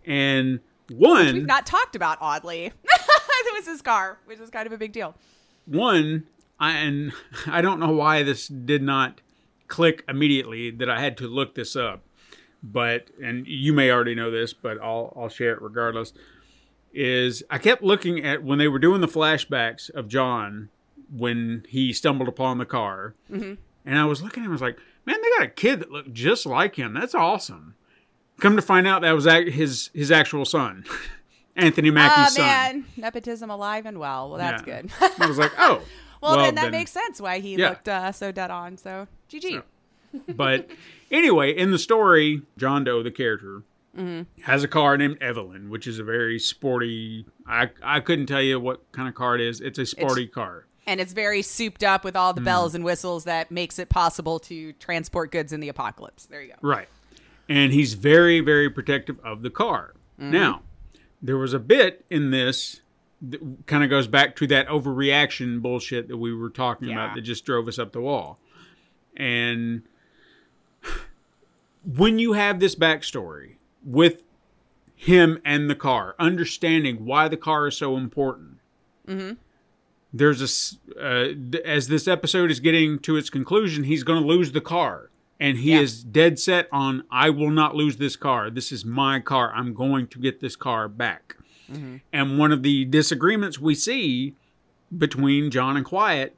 [0.06, 0.60] And
[0.90, 2.66] one, we've not talked about oddly.
[2.84, 5.14] it was his car, which was kind of a big deal.
[5.66, 6.24] one,
[6.60, 7.12] I, and
[7.46, 9.20] I don't know why this did not
[9.68, 12.02] click immediately that I had to look this up,
[12.62, 16.12] but and you may already know this, but I'll I'll share it regardless.
[16.94, 20.68] Is I kept looking at when they were doing the flashbacks of John
[21.10, 24.78] when he stumbled upon the car, and I was looking at him, I was like,
[25.06, 26.92] man, they got a kid that looked just like him.
[26.94, 27.74] That's awesome.
[28.40, 30.84] Come to find out, that was his his actual son,
[31.56, 32.44] Anthony Oh Mackie's son.
[32.44, 34.28] man, nepotism alive and well.
[34.28, 34.82] Well, that's Yeah.
[34.82, 34.92] good.
[35.18, 35.82] I was like, oh,
[36.22, 37.70] well, then that makes sense why he Yeah.
[37.70, 38.76] looked uh, so dead on.
[38.76, 39.62] So GG.
[40.36, 40.68] but
[41.10, 43.62] anyway, in the story, John Doe, the character,
[44.42, 47.26] has a car named Evelyn, which is a very sporty.
[47.46, 49.60] I I couldn't tell you what kind of car it is.
[49.60, 50.66] It's a sporty car.
[50.86, 52.44] And it's very souped up with all the Hmm.
[52.46, 56.26] bells and whistles that makes it possible to transport goods in the apocalypse.
[56.26, 56.54] There you go.
[56.60, 56.88] Right.
[57.48, 59.94] And he's very, very protective of the car.
[60.18, 60.62] Now,
[61.20, 62.80] there was a bit in this
[63.20, 66.94] that kind of goes back to that overreaction bullshit that we were talking Yeah.
[67.04, 68.40] about that just drove us up the wall.
[69.16, 69.82] And
[71.84, 74.22] when you have this backstory with
[74.94, 78.58] him and the car, understanding why the car is so important,
[80.12, 84.26] there's a uh, th- as this episode is getting to its conclusion, he's going to
[84.28, 85.10] lose the car,
[85.40, 85.80] and he Yeah.
[85.80, 88.50] is dead set on I will not lose this car.
[88.50, 89.52] This is my car.
[89.54, 91.36] I'm going to get this car back.
[92.12, 94.34] And one of the disagreements we see
[94.98, 96.36] between John and Quiet,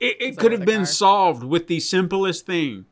[0.00, 0.86] it, it could have been car.
[0.86, 2.86] solved with the simplest thing.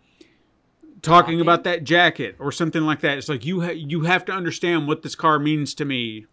[1.03, 3.19] Talking about that jacket or something like that.
[3.19, 6.27] It's like you ha- you have to understand what this car means to me,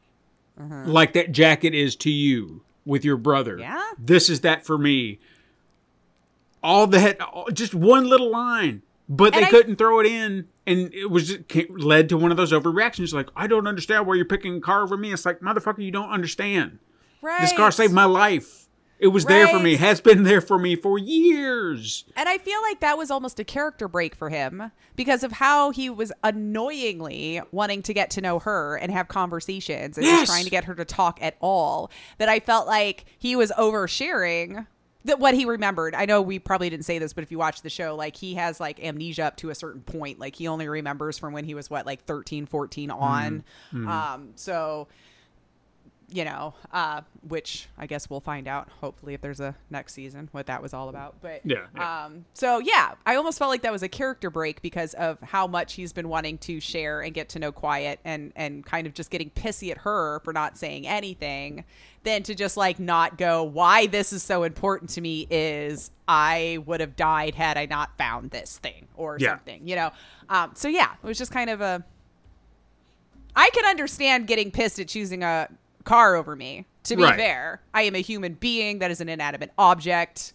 [0.60, 0.84] uh-huh.
[0.86, 3.58] like that jacket is to you with your brother.
[3.58, 3.82] Yeah.
[3.98, 5.20] this is that for me.
[6.62, 7.20] All that,
[7.54, 11.30] just one little line, but And they I- couldn't throw it in, and it was
[11.30, 13.14] just led to one of those overreactions.
[13.14, 15.14] Like I don't understand why you're picking a car over me.
[15.14, 16.80] It's like motherfucker, you don't understand.
[17.22, 17.42] Right.
[17.42, 18.59] This car saved my life.
[19.00, 19.78] It was there for me.
[19.78, 22.04] Has been there for me for years.
[22.18, 25.72] And I feel like that was almost a character break for him because of how
[25.72, 30.22] he was annoyingly wanting to get to know her and have conversations and Yes.
[30.22, 31.90] just trying to get her to talk at all.
[32.18, 34.68] That I felt like he was oversharing
[35.06, 35.96] that what he remembered.
[35.96, 38.36] I know we probably didn't say this, but if you watch the show, like he
[38.36, 40.20] has like amnesia up to a certain point.
[40.20, 43.44] Like he only remembers from when he was what, like 13, 14 on.
[43.74, 44.90] Um, so
[46.12, 50.28] you know, uh, which I guess we'll find out hopefully if there's a next season
[50.32, 51.16] what that was all about.
[51.22, 52.06] But Yeah, yeah.
[52.06, 55.46] um, so yeah, I almost felt like that was a character break because of how
[55.48, 58.94] much he's been wanting to share and get to know Quiet and and kind of
[58.94, 61.64] just getting pissy at her for not saying anything.
[62.04, 66.60] Then to just like not go, why this is so important to me is I
[66.66, 69.32] would have died had I not found this thing or Yeah.
[69.36, 69.92] something, you know.
[70.30, 71.84] Um, so yeah, it was just kind of a
[73.36, 75.50] I can understand getting pissed at choosing a
[75.90, 76.66] car over me.
[76.84, 77.18] To be Right.
[77.18, 80.34] fair, I am a human being that is an inanimate object.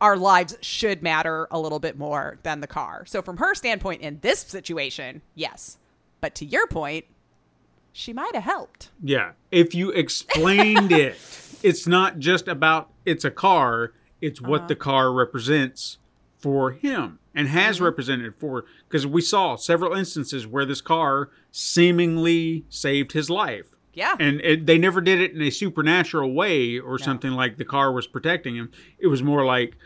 [0.00, 3.04] Our lives should matter a little bit more than the car.
[3.06, 5.78] So, from her standpoint in this situation, yes.
[6.20, 7.04] But to your point,
[7.92, 8.90] she might have helped.
[9.02, 9.32] Yeah.
[9.50, 11.16] If you explained it,
[11.62, 14.68] it's not just about it's a car, it's what uh-huh.
[14.68, 15.98] the car represents
[16.38, 17.84] for him and has mm-hmm.
[17.84, 23.70] represented for because we saw several instances where this car seemingly saved his life.
[23.92, 24.14] Yeah.
[24.20, 27.90] And it, they never did it in a supernatural way or something like the car
[27.92, 28.70] was protecting him.
[28.98, 29.76] It was more like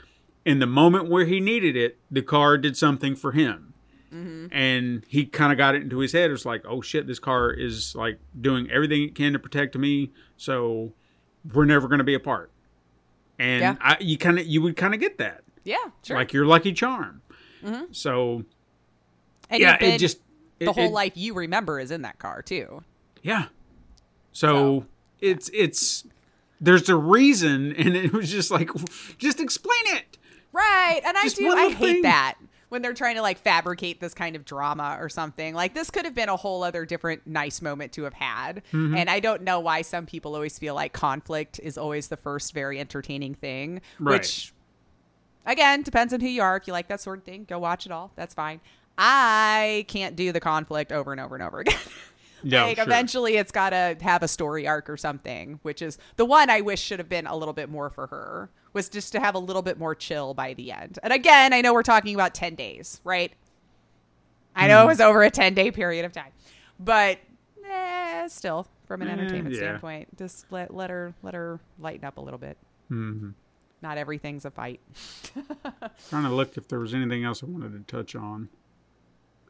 [0.44, 3.72] in the moment where he needed it, the car did something for him.
[4.12, 4.54] Mm-hmm.
[4.54, 6.28] And he kind of got it into his head.
[6.28, 9.76] It was like, oh shit, this car is like doing everything it can to protect
[9.76, 10.12] me.
[10.36, 10.92] So
[11.52, 12.50] we're never going to be apart.
[13.38, 13.76] And Yeah.
[13.80, 16.16] I, you kind of, you would kind of get that, yeah, sure.
[16.16, 17.22] like your lucky charm.
[17.64, 17.84] Mm-hmm.
[17.92, 18.44] So
[19.50, 20.20] and yeah, it just
[20.58, 22.84] the it- whole it- life you remember is in that car too.
[23.22, 23.46] Yeah.
[24.34, 24.84] So,
[25.20, 26.04] it's it's
[26.60, 28.68] there's a reason, and it was just like,
[29.16, 30.18] just explain it.
[30.52, 31.00] Right.
[31.04, 32.02] And I do I hate thing.
[32.02, 32.34] that
[32.68, 35.54] when they're trying to like fabricate this kind of drama or something.
[35.54, 38.62] Like this could have been a whole other different nice moment to have had.
[38.72, 38.96] Mm-hmm.
[38.96, 42.52] And I don't know why some people always feel like conflict is always the first
[42.52, 44.14] very entertaining thing, Right.
[44.18, 44.52] which
[45.46, 46.56] again depends on who you are.
[46.56, 48.10] If you like that sort of thing, go watch it all.
[48.16, 48.60] That's fine.
[48.98, 51.78] I can't do the conflict over and over and over again.
[52.44, 52.84] Yeah, like sure.
[52.84, 56.60] eventually it's got to have a story arc or something, which is the one I
[56.60, 59.38] wish should have been a little bit more for her was just to have a
[59.38, 60.98] little bit more chill by the end.
[61.02, 63.32] And again, I know we're talking about 10 days, right?
[64.56, 66.32] I know it was over a 10 day period of time,
[66.78, 67.18] but
[67.68, 69.60] eh, still from an Eh, entertainment yeah.
[69.60, 72.56] standpoint, just let, let her, let her lighten up a little bit.
[72.90, 73.30] Mm-hmm.
[73.82, 74.80] Not everything's a fight.
[76.08, 78.48] Trying to look if there was anything else I wanted to touch on.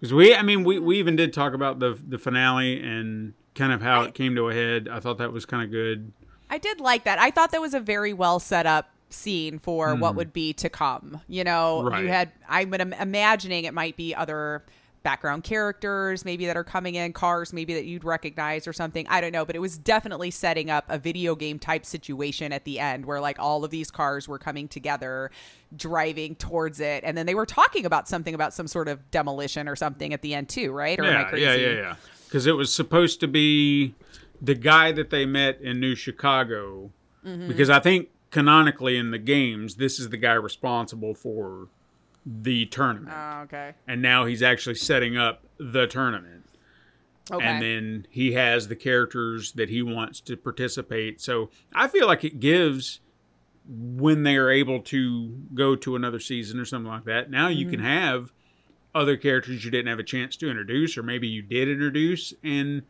[0.05, 3.73] Because we, I mean, we, we even did talk about the the finale and kind
[3.73, 4.87] of how I- it came to a head.
[4.87, 6.13] I thought that was kind of good.
[6.51, 7.19] I did like that.
[7.19, 10.69] I thought that was a very well set up scene for what would be to
[10.69, 11.23] come.
[11.27, 11.87] You know, Hmm.
[11.89, 12.03] Right.
[12.03, 14.63] you had im- imagining it might be other
[15.05, 19.21] background characters maybe that are coming in cars maybe that you'd recognize or something i
[19.21, 22.81] don't know but it was definitely setting up a video game type situation at the
[22.81, 25.31] end where like all of these cars were coming together
[25.77, 29.69] driving towards it and then they were talking about something about some sort of demolition
[29.69, 31.45] or something at the end too right or am I yeah, crazy?
[31.45, 31.95] yeah, yeah, yeah.
[32.25, 33.95] Because it was supposed to be
[34.45, 36.91] the guy that they met in New Chicago.
[37.25, 37.49] Mm-hmm.
[37.49, 41.69] Because I think canonically in the games, this is the guy responsible for
[42.27, 46.45] the tournament, Oh, okay and now he's actually setting up the tournament.
[47.31, 51.21] okay and then he has the characters that he wants to participate.
[51.21, 53.01] So I feel like it gives
[53.69, 57.31] when they are able to go to another season or something like that.
[57.31, 57.89] Now you can Mm-hmm.
[57.89, 58.33] have
[58.95, 62.83] other characters you didn't have a chance to introduce, or maybe you did introduce and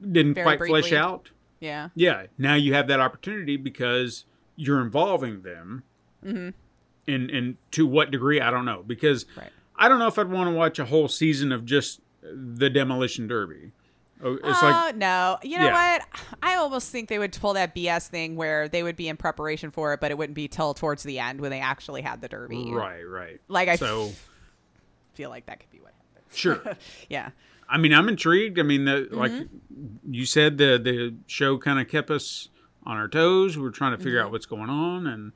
[0.00, 1.30] didn't Very quite flesh out.
[1.60, 4.24] yeah Yeah, now you have that opportunity because
[4.56, 5.82] you're involving them.
[6.24, 6.50] Mm-hmm.
[7.08, 9.50] And and to what degree I don't know because Right.
[9.76, 13.26] I don't know if I'd want to watch a whole season of just the demolition
[13.26, 13.72] derby.
[14.24, 15.36] Oh, It's oh like no!
[15.42, 15.96] You know Yeah.
[15.98, 16.06] what?
[16.44, 19.72] I almost think they would pull that BS thing where they would be in preparation
[19.72, 22.28] for it, but it wouldn't be till towards the end when they actually had the
[22.28, 22.70] derby.
[22.72, 23.40] right, right.
[23.48, 24.12] Like, I so
[25.14, 26.36] feel like that could be what happened.
[26.36, 26.62] sure.
[27.08, 27.30] Yeah.
[27.68, 28.60] I mean, I'm intrigued.
[28.60, 30.12] I mean, the, like Mm-hmm.
[30.14, 32.48] you said, the the show kind of kept us
[32.84, 33.56] on our toes.
[33.56, 34.26] We were trying to figure Mm-hmm.
[34.26, 35.32] out what's going on, and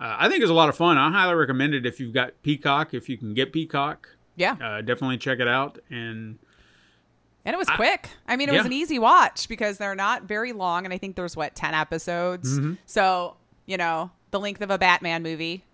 [0.00, 0.96] uh, I think it's a lot of fun.
[0.98, 2.94] I highly recommend it if you've got Peacock.
[2.94, 4.52] If you can get Peacock, Yeah.
[4.62, 5.78] uh, definitely check it out.
[5.90, 6.38] And
[7.44, 8.08] And it was quick.
[8.26, 10.84] I mean, it was an easy watch because they're not very long.
[10.84, 12.58] And I think there's what, 10 episodes?
[12.58, 12.74] Mm-hmm.
[12.86, 13.36] So,
[13.66, 15.64] you know, the length of a Batman movie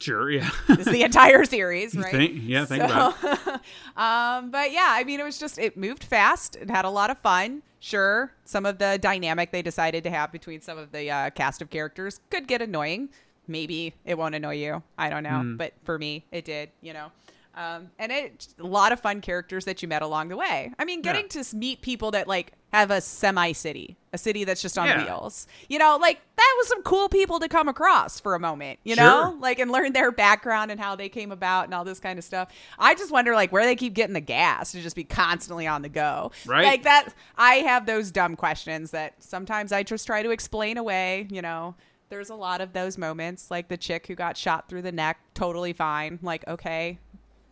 [0.00, 2.10] sure, yeah, is the entire series, right?
[2.12, 3.60] think, yeah, think about it.
[3.96, 6.54] Um, but yeah, I mean, it was just, it moved fast.
[6.56, 7.62] It had a lot of fun.
[7.80, 11.60] Sure, some of the dynamic they decided to have between some of the uh, cast
[11.62, 13.08] of characters could get annoying.
[13.48, 14.82] Maybe it won't annoy you.
[14.98, 15.54] I don't know.
[15.56, 17.10] But for me, it did, you know.
[17.54, 20.72] Um, and it a lot of fun characters that you met along the way.
[20.78, 21.42] I mean, getting Yeah.
[21.42, 25.02] to meet people that like have a semi city, a city that's just on Yeah.
[25.04, 25.48] wheels.
[25.68, 28.78] You know, like that was some cool people to come across for a moment.
[28.84, 31.98] You know, like and learn their background and how they came about and all this
[31.98, 32.48] kind of stuff.
[32.78, 35.82] I just wonder like where they keep getting the gas to just be constantly on
[35.82, 36.30] the go.
[36.46, 36.64] Right.
[36.64, 41.26] Like that I have those dumb questions that sometimes I just try to explain away,
[41.28, 41.74] you know.
[42.08, 45.18] There's a lot of those moments like the chick who got shot through the neck,
[45.34, 46.18] totally fine.
[46.22, 46.98] Like, okay.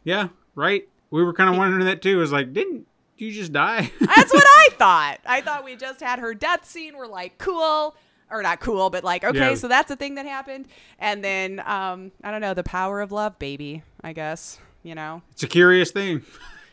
[0.05, 0.89] yeah, right.
[1.11, 2.17] We were kind of wondering that too.
[2.19, 2.87] It was like, didn't
[3.17, 3.91] you just die?
[4.01, 5.19] That's what I thought.
[5.27, 6.97] I thought we just had her death scene.
[6.97, 7.95] We're like, cool.
[8.29, 9.55] Or not cool, but like, okay, Yeah.
[9.55, 10.67] so that's a thing that happened.
[10.99, 14.59] And then um, I don't know, the power of love, baby, I guess.
[14.83, 15.23] You know.
[15.31, 16.23] it's a curious thing.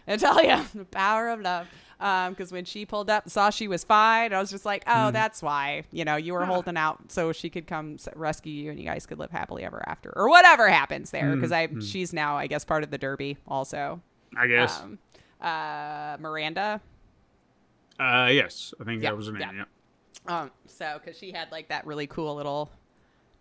[0.07, 1.67] I tell you, the power of love.
[2.03, 4.33] Because when she pulled up, and saw she was fine.
[4.33, 5.83] I was just like, oh, that's why.
[5.91, 9.05] You know, you were holding out so she could come rescue you, and you guys
[9.05, 11.33] could live happily ever after, or whatever happens there.
[11.33, 14.01] Because I, she's now, I guess, part of the Derby also.
[14.35, 14.81] I guess.
[14.81, 14.99] Um,
[15.39, 16.81] uh, Miranda.
[17.99, 19.41] uh, yes, I think yeah, that was her name.
[19.41, 19.63] yeah.
[20.27, 20.41] Yeah.
[20.41, 22.71] Um, so because she had like that really cool little,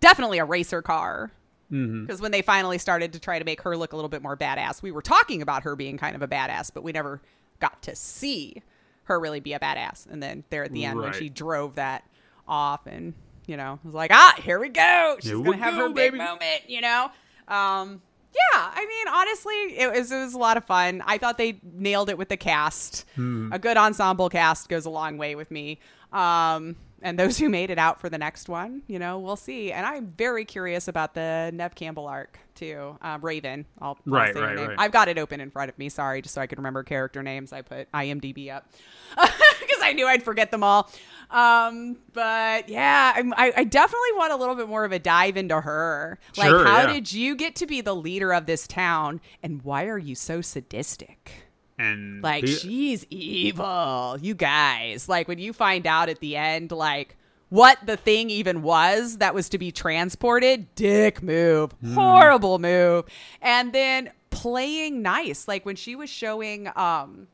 [0.00, 1.30] definitely a racer car.
[1.70, 2.04] Mm-hmm.
[2.04, 4.36] Because when they finally started to try to make her look a little bit more
[4.36, 7.22] badass, we were talking about her being kind of a badass, but we never
[7.62, 8.62] got to see
[9.04, 10.06] her really be a badass.
[10.10, 12.04] And then there at the end when she drove that
[12.46, 13.14] off, and
[13.46, 15.16] you know, was like, ah, here we go.
[15.20, 16.18] She's Here gonna have go, her big baby.
[16.18, 17.10] moment, you know.
[17.48, 18.02] Um,
[18.34, 21.02] yeah, I mean, honestly, it was it was a lot of fun.
[21.06, 23.04] I thought they nailed it with the cast.
[23.14, 23.52] Hmm.
[23.52, 25.78] A good ensemble cast goes a long way with me.
[26.12, 29.72] Um, and those who made it out for the next one, you know, we'll see.
[29.72, 32.96] And I'm very curious about the Neve Campbell arc too.
[33.02, 34.76] Uh, Raven, I'll, Right, right, right.
[34.78, 35.88] I've got it open in front of me.
[35.88, 37.52] Sorry, just so I could remember character names.
[37.52, 38.68] I put IMDb up
[39.16, 40.90] because I knew I'd forget them all.
[41.30, 45.36] Um, but yeah, I'm, I, I definitely want a little bit more of a dive
[45.36, 46.18] into her.
[46.36, 46.92] Like, Sure, how yeah.
[46.92, 50.40] did you get to be the leader of this town, and why are you so
[50.42, 51.41] sadistic?
[51.78, 54.16] And Like, the- she's evil.
[54.20, 57.16] You guys, like, when you find out at the end, like,
[57.48, 61.72] what the thing even was that was to be transported, dick move.
[61.82, 61.94] Hmm.
[61.94, 63.04] Horrible move.
[63.40, 65.46] And then playing nice.
[65.48, 67.26] Like, when she was showing, um,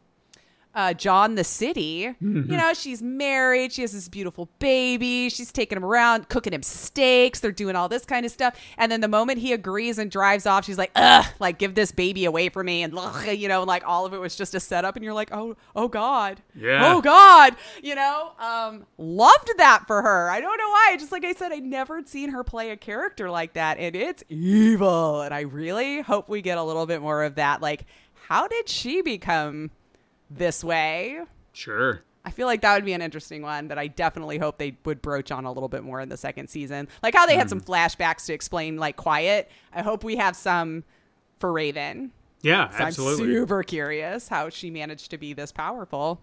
[0.79, 2.14] uh, John the city.
[2.22, 2.53] Mm-hmm.
[2.53, 3.72] You know, she's married.
[3.72, 5.29] She has this beautiful baby.
[5.29, 7.41] She's taking him around, cooking him steaks.
[7.41, 8.57] They're doing all this kind of stuff.
[8.76, 11.91] And then the moment he agrees and drives off, she's like, ugh, like, give this
[11.91, 12.85] baby away from me.
[12.85, 14.95] And, ugh, you know, like all of it was just a setup.
[14.95, 16.41] And you're like, oh, oh God.
[16.55, 16.95] Yeah.
[16.95, 17.57] Oh God.
[17.83, 20.31] You know, um, loved that for her.
[20.31, 20.97] I don't know why.
[20.97, 23.79] Just like I said, I never had seen her play a character like that.
[23.79, 25.22] And it's evil.
[25.22, 27.61] And I really hope we get a little bit more of that.
[27.61, 27.85] Like,
[28.29, 29.72] how did she become
[30.31, 31.20] this way?
[31.53, 32.03] sure.
[32.24, 35.01] I feel like that would be an interesting one that I definitely hope they would
[35.01, 36.89] broach on a little bit more in the second season.
[37.03, 37.72] Like how they had some hmm.
[37.72, 39.51] flashbacks to explain like quiet.
[39.72, 40.85] I hope we have some
[41.39, 42.12] for Raven.
[42.43, 43.24] Yeah, So absolutely.
[43.24, 46.20] I'm super curious how she managed to be this powerful.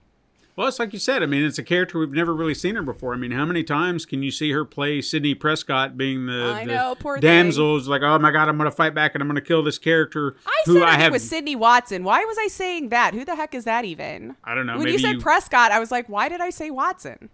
[0.56, 1.22] Well, it's like you said.
[1.22, 3.14] I mean, it's a character we've never really seen her before.
[3.14, 6.66] I mean, how many times can you see her play Sidney Prescott being the, I
[6.66, 7.76] the know, poor damsel?
[7.76, 9.64] Is like, oh my god, I'm going to fight back and I'm going to kill
[9.64, 11.12] this character I who said I it have.
[11.12, 12.06] was Sydney Watson.
[12.06, 13.14] Why was I saying that?
[13.14, 14.38] Who the heck is that even?
[14.46, 14.76] I don't know.
[14.76, 17.30] When maybe you said you- Prescott, I was like, why did I say Watson?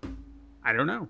[0.63, 1.07] I don't know.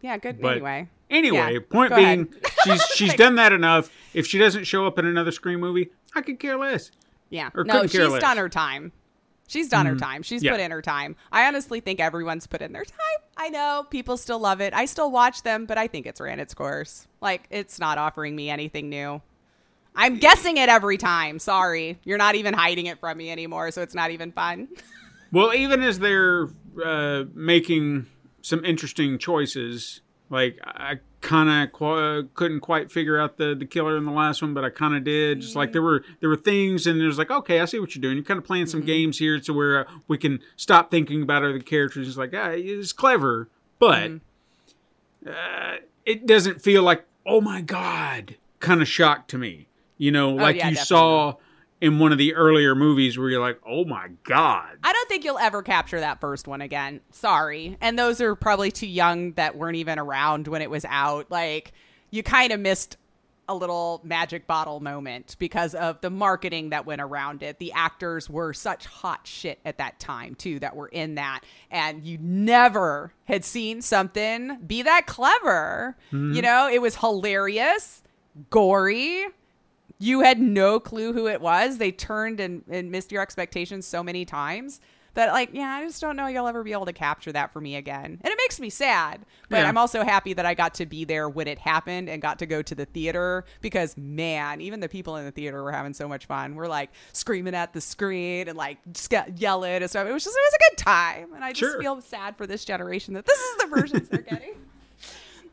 [0.00, 0.40] Yeah, good.
[0.40, 0.88] But anyway.
[1.10, 2.34] Anyway, Yeah, point being,
[2.64, 3.88] she's she's done that enough.
[4.14, 6.90] If she doesn't show up in another Scream movie, I could care less.
[7.30, 7.50] Yeah.
[7.54, 8.20] Or No, she's less.
[8.20, 8.90] done her time.
[9.48, 10.22] She's done her time.
[10.22, 10.52] She's Yeah.
[10.52, 11.14] put in her time.
[11.30, 12.98] I honestly think everyone's put in their time.
[13.36, 14.72] I know people still love it.
[14.72, 17.06] I still watch them, but I think it's ran its course.
[17.20, 19.20] Like it's not offering me anything new.
[19.94, 21.38] I'm guessing it every time.
[21.38, 21.98] Sorry.
[22.04, 24.68] You're not even hiding it from me anymore, so it's not even fun.
[25.32, 26.48] Well, even as they're
[26.82, 28.06] uh, making
[28.40, 30.00] some interesting choices,
[30.32, 34.40] like I kind of qu- couldn't quite figure out the, the killer in the last
[34.40, 35.42] one, but I kind of did.
[35.42, 38.00] Just like there were there were things, and there's like, okay, I see what you're
[38.00, 38.16] doing.
[38.16, 41.44] You're kind of playing some games here to where uh, we can stop thinking about
[41.44, 42.08] other characters.
[42.08, 44.10] It's like, ah, it's clever, but
[45.26, 45.76] uh,
[46.06, 49.68] it doesn't feel like, oh my god, kind of shock to me.
[49.98, 51.34] You know, like yeah, you definitely saw
[51.82, 54.78] in one of the earlier movies where you're like, oh my god.
[54.84, 57.00] I don't think you'll ever capture that first one again.
[57.10, 57.76] Sorry.
[57.80, 61.28] And those are probably too young that weren't even around when it was out.
[61.28, 61.72] Like,
[62.12, 62.98] you kind of missed
[63.48, 67.58] a little magic bottle moment because of the marketing that went around it.
[67.58, 71.40] The actors were such hot shit at that time, too, that were in that.
[71.68, 75.96] And you never had seen something be that clever.
[76.12, 76.40] You mm-hmm.
[76.42, 78.04] know, it was hilarious,
[78.50, 79.26] gory,
[80.02, 81.78] you had no clue who it was.
[81.78, 84.80] They turned and, and missed your expectations so many times
[85.14, 87.60] that, like, yeah, I just don't know you'll ever be able to capture that for
[87.60, 88.18] me again.
[88.22, 89.20] And it makes me sad.
[89.50, 89.68] But Yeah.
[89.68, 92.46] I'm also happy that I got to be there when it happened and got to
[92.46, 96.08] go to the theater because, man, even the people in the theater were having so
[96.08, 96.54] much fun.
[96.54, 100.08] We're like screaming at the screen and like just yelling and stuff.
[100.08, 101.34] It was just, it was a good time.
[101.34, 101.80] And I just Sure.
[101.80, 104.54] feel sad for this generation that this is the versions they're getting.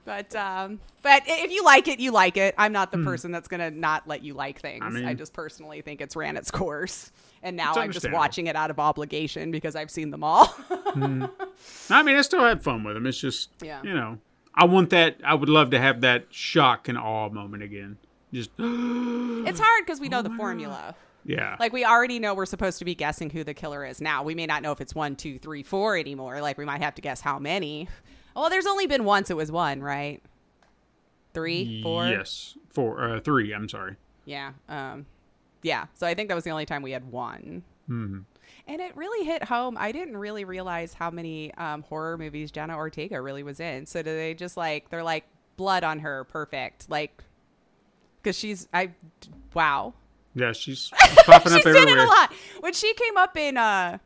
[0.10, 2.56] But um, but if you like it, you like it.
[2.58, 4.84] I'm not the person that's gonna not let you like things.
[4.84, 7.12] I, mean- just personally think it's ran its course,
[7.44, 10.52] and now I'm just watching it out of obligation because I've seen them all.
[10.72, 13.06] I mean, I still had fun with them.
[13.06, 13.84] It's just, Yeah.
[13.84, 14.18] you know,
[14.56, 15.18] I want that.
[15.24, 17.98] I would love to have that shock and awe moment again.
[18.34, 20.96] Just, it's hard because we Oh know the formula.
[21.24, 21.56] yeah.
[21.60, 24.02] Like we already know we're supposed to be guessing who the killer is.
[24.02, 26.42] Now we may not know if it's one, two, three, four anymore.
[26.42, 27.88] Like we might have to guess how many.
[28.40, 29.30] Well, there's only been once.
[29.30, 30.22] It was one, right?
[31.34, 32.08] Three, four.
[32.08, 33.54] Yes, four, uh, three.
[33.54, 33.98] I'm sorry.
[34.24, 34.54] Yeah.
[34.70, 35.06] Um,
[35.62, 35.88] yeah.
[35.94, 37.64] So I think that was the only time we had one.
[37.90, 38.26] And
[38.68, 39.76] it really hit home.
[39.78, 43.86] I didn't really realize how many um, horror movies Jenna Ortega really was in.
[43.86, 45.26] So do they just like they're like
[45.58, 47.24] blood on her, perfect, like
[48.22, 48.92] because she's I
[49.54, 49.94] wow.
[50.34, 50.90] Yeah, she's
[51.26, 52.06] popping up she's in it everywhere.
[52.06, 52.32] a lot.
[52.62, 53.98] When she came up in uh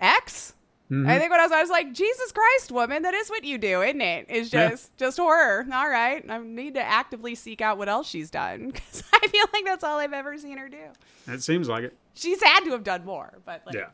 [0.00, 0.54] X,
[0.90, 1.08] Mm-hmm.
[1.08, 3.58] I think when I was, I was like, Jesus Christ, woman, that is what you
[3.58, 4.26] do, isn't it?
[4.28, 4.70] It's Yeah.
[4.70, 5.66] just just horror.
[5.72, 9.44] All right, I need to actively seek out what else she's done because I feel
[9.52, 10.78] like that's all I've ever seen her do.
[11.26, 11.96] It seems like it.
[12.14, 13.88] She's had to have done more, but like, Yeah.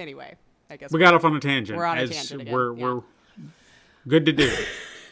[0.00, 0.36] Anyway,
[0.70, 1.76] I guess We got off on a tangent.
[1.76, 2.84] We're on a tangent again, We're, yeah.
[2.84, 3.00] we're
[4.06, 4.50] good to do.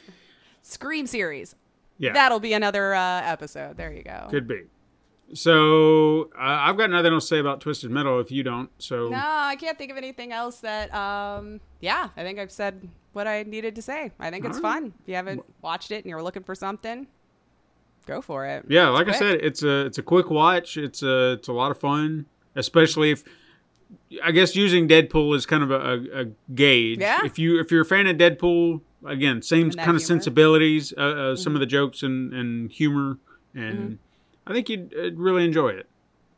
[0.63, 1.57] Scream series.
[1.99, 2.13] Yeah.
[2.13, 3.77] That'll be another uh, episode.
[3.77, 4.29] There you go.
[4.31, 4.63] Could be.
[5.33, 8.70] So uh, I've got nothing else to say about Twisted Metal if you don't.
[8.78, 10.93] So No, I can't think of anything else that.
[10.95, 14.12] Um, yeah, I think I've said what I needed to say.
[14.18, 14.74] I think it's right.
[14.74, 14.93] fun.
[15.03, 17.07] If you haven't watched it and you're looking for something,
[18.07, 18.64] go for it.
[18.68, 20.76] yeah, like I said, it's a it's a quick watch.
[20.76, 22.26] It's a it's a lot of fun,
[22.57, 23.24] especially if
[24.22, 26.24] I guess using Deadpool is kind of a, a,
[26.55, 27.01] gauge.
[27.01, 27.24] Yeah.
[27.24, 31.37] If you if you're a fan of Deadpool, again, same kind of sensibilities, uh, uh,
[31.37, 33.18] some of the jokes and, and humor,
[33.55, 33.95] and Mm-hmm.
[34.47, 35.86] I think you'd uh, really enjoy it.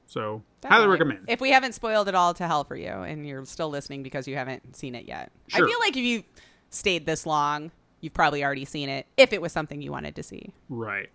[0.06, 1.24] So highly recommend.
[1.28, 4.28] If we haven't spoiled it all to hell for you and you're still listening because
[4.28, 5.32] you haven't seen it yet.
[5.48, 5.64] Sure.
[5.66, 6.22] I feel like if you
[6.70, 10.22] stayed this long, you've probably already seen it if it was something you wanted to
[10.22, 10.52] see.
[10.68, 11.08] right.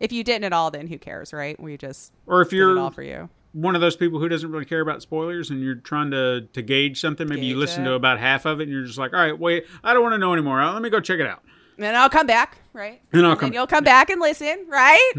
[0.00, 1.58] If you didn't at all, then who cares, right?
[1.58, 3.28] We just Or if it all you're for you.
[3.50, 6.62] one of those people who doesn't really care about spoilers and you're trying to, to
[6.62, 7.88] gauge something, maybe you listen it.
[7.88, 10.12] to about half of it and you're just like, all right, wait, I don't want
[10.12, 10.60] to know anymore.
[10.60, 11.42] Uh, Let me go check it out.
[11.78, 13.00] And I'll come back, right?
[13.12, 15.12] And I'll then come- you'll come back and listen, right?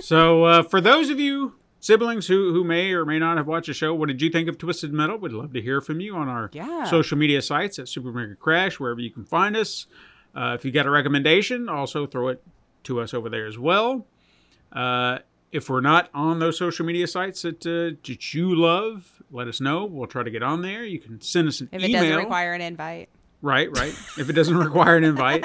[0.00, 3.66] So uh, for those of you siblings who, who may or may not have watched
[3.68, 5.16] the show, what did you think of Twisted Metal?
[5.18, 6.84] We'd love to hear from you on our Yeah.
[6.84, 9.86] social media sites at Super Mega Crash, wherever you can find us.
[10.34, 12.42] Uh, if you got a recommendation, also throw it
[12.84, 14.06] to us over there as well.
[14.72, 15.18] Uh,
[15.50, 19.60] if we're not on those social media sites that, uh, that you love, let us
[19.60, 19.84] know.
[19.84, 20.84] We'll try to get on there.
[20.84, 22.02] You can send us an If it email.
[22.02, 23.08] doesn't require an invite.
[23.42, 23.92] Right, right.
[24.18, 25.44] if it doesn't require an invite.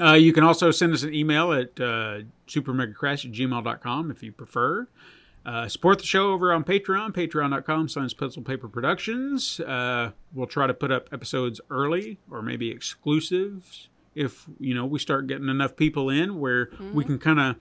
[0.00, 4.32] Uh, you can also send us an email at uh, supermegacrash at gmail.com if you
[4.32, 4.88] prefer.
[5.44, 9.58] Uh, support the show over on Patreon, patreon.com slash pencil paper productions.
[9.60, 14.98] Uh, we'll try to put up episodes early or maybe exclusives if, you know, we
[14.98, 17.56] start getting enough people in where we can kind of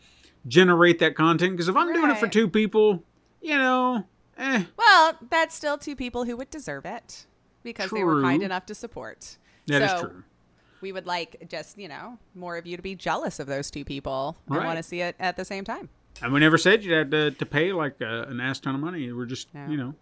[0.47, 1.53] generate that content.
[1.53, 3.03] Because if I'm doing it for two people,
[3.41, 4.05] you know,
[4.38, 7.25] eh, Well, that's still two people who would deserve it
[7.63, 9.38] because they were kind enough to support.
[9.67, 10.23] that is so true.
[10.82, 13.86] We would like just, you know, more of you to be jealous of those two
[13.86, 14.65] people and Right.
[14.65, 15.89] want to see it at the same time.
[16.21, 18.82] And we never said you had to, to pay like uh, an ass ton of
[18.82, 19.11] money.
[19.11, 19.67] We're just, No.
[19.67, 19.95] you know,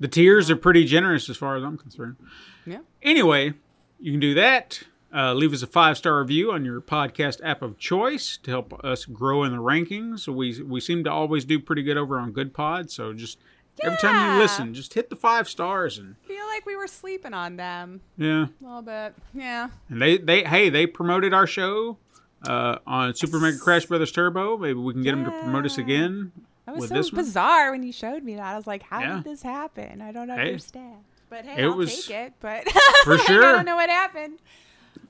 [0.00, 2.16] the tiers are pretty generous as far as I'm concerned.
[2.64, 2.78] Yeah.
[3.02, 3.54] Anyway,
[3.98, 4.82] you can do that.
[5.12, 8.78] Uh, leave us a five star review on your podcast app of choice to help
[8.84, 10.28] us grow in the rankings.
[10.28, 12.90] We we seem to always do pretty good over on Good Pod.
[12.90, 13.38] So just
[13.82, 17.34] every time you listen, just hit the five stars and feel like we were sleeping
[17.34, 18.46] on them yeah.
[18.46, 19.14] a little bit.
[19.34, 19.68] Yeah.
[19.88, 21.98] And they they hey they promoted our show
[22.46, 24.56] uh, on Super Mega Crash Brothers Turbo.
[24.58, 26.32] Maybe we can get them to promote us again
[26.66, 28.44] That was so bizarre when you showed me that.
[28.44, 29.14] I was like, how Yeah.
[29.16, 30.00] did this happen?
[30.02, 30.48] I don't Hey.
[30.48, 30.98] understand.
[31.30, 32.32] But hey, It I'll was- take it.
[32.40, 32.68] But
[33.04, 34.38] For sure, I don't know what happened.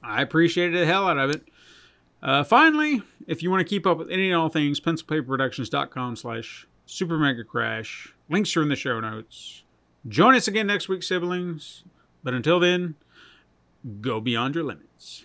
[0.02, 1.42] I appreciated the hell out of it.
[2.22, 6.66] Uh, finally, if you want to keep up with any and all things, pencilpaperproductions.com slash
[6.88, 8.12] super mega crash.
[8.28, 9.62] Links are in the show notes.
[10.08, 11.84] Join us again next week, siblings.
[12.24, 12.96] But until then,
[14.00, 15.24] go beyond your limits.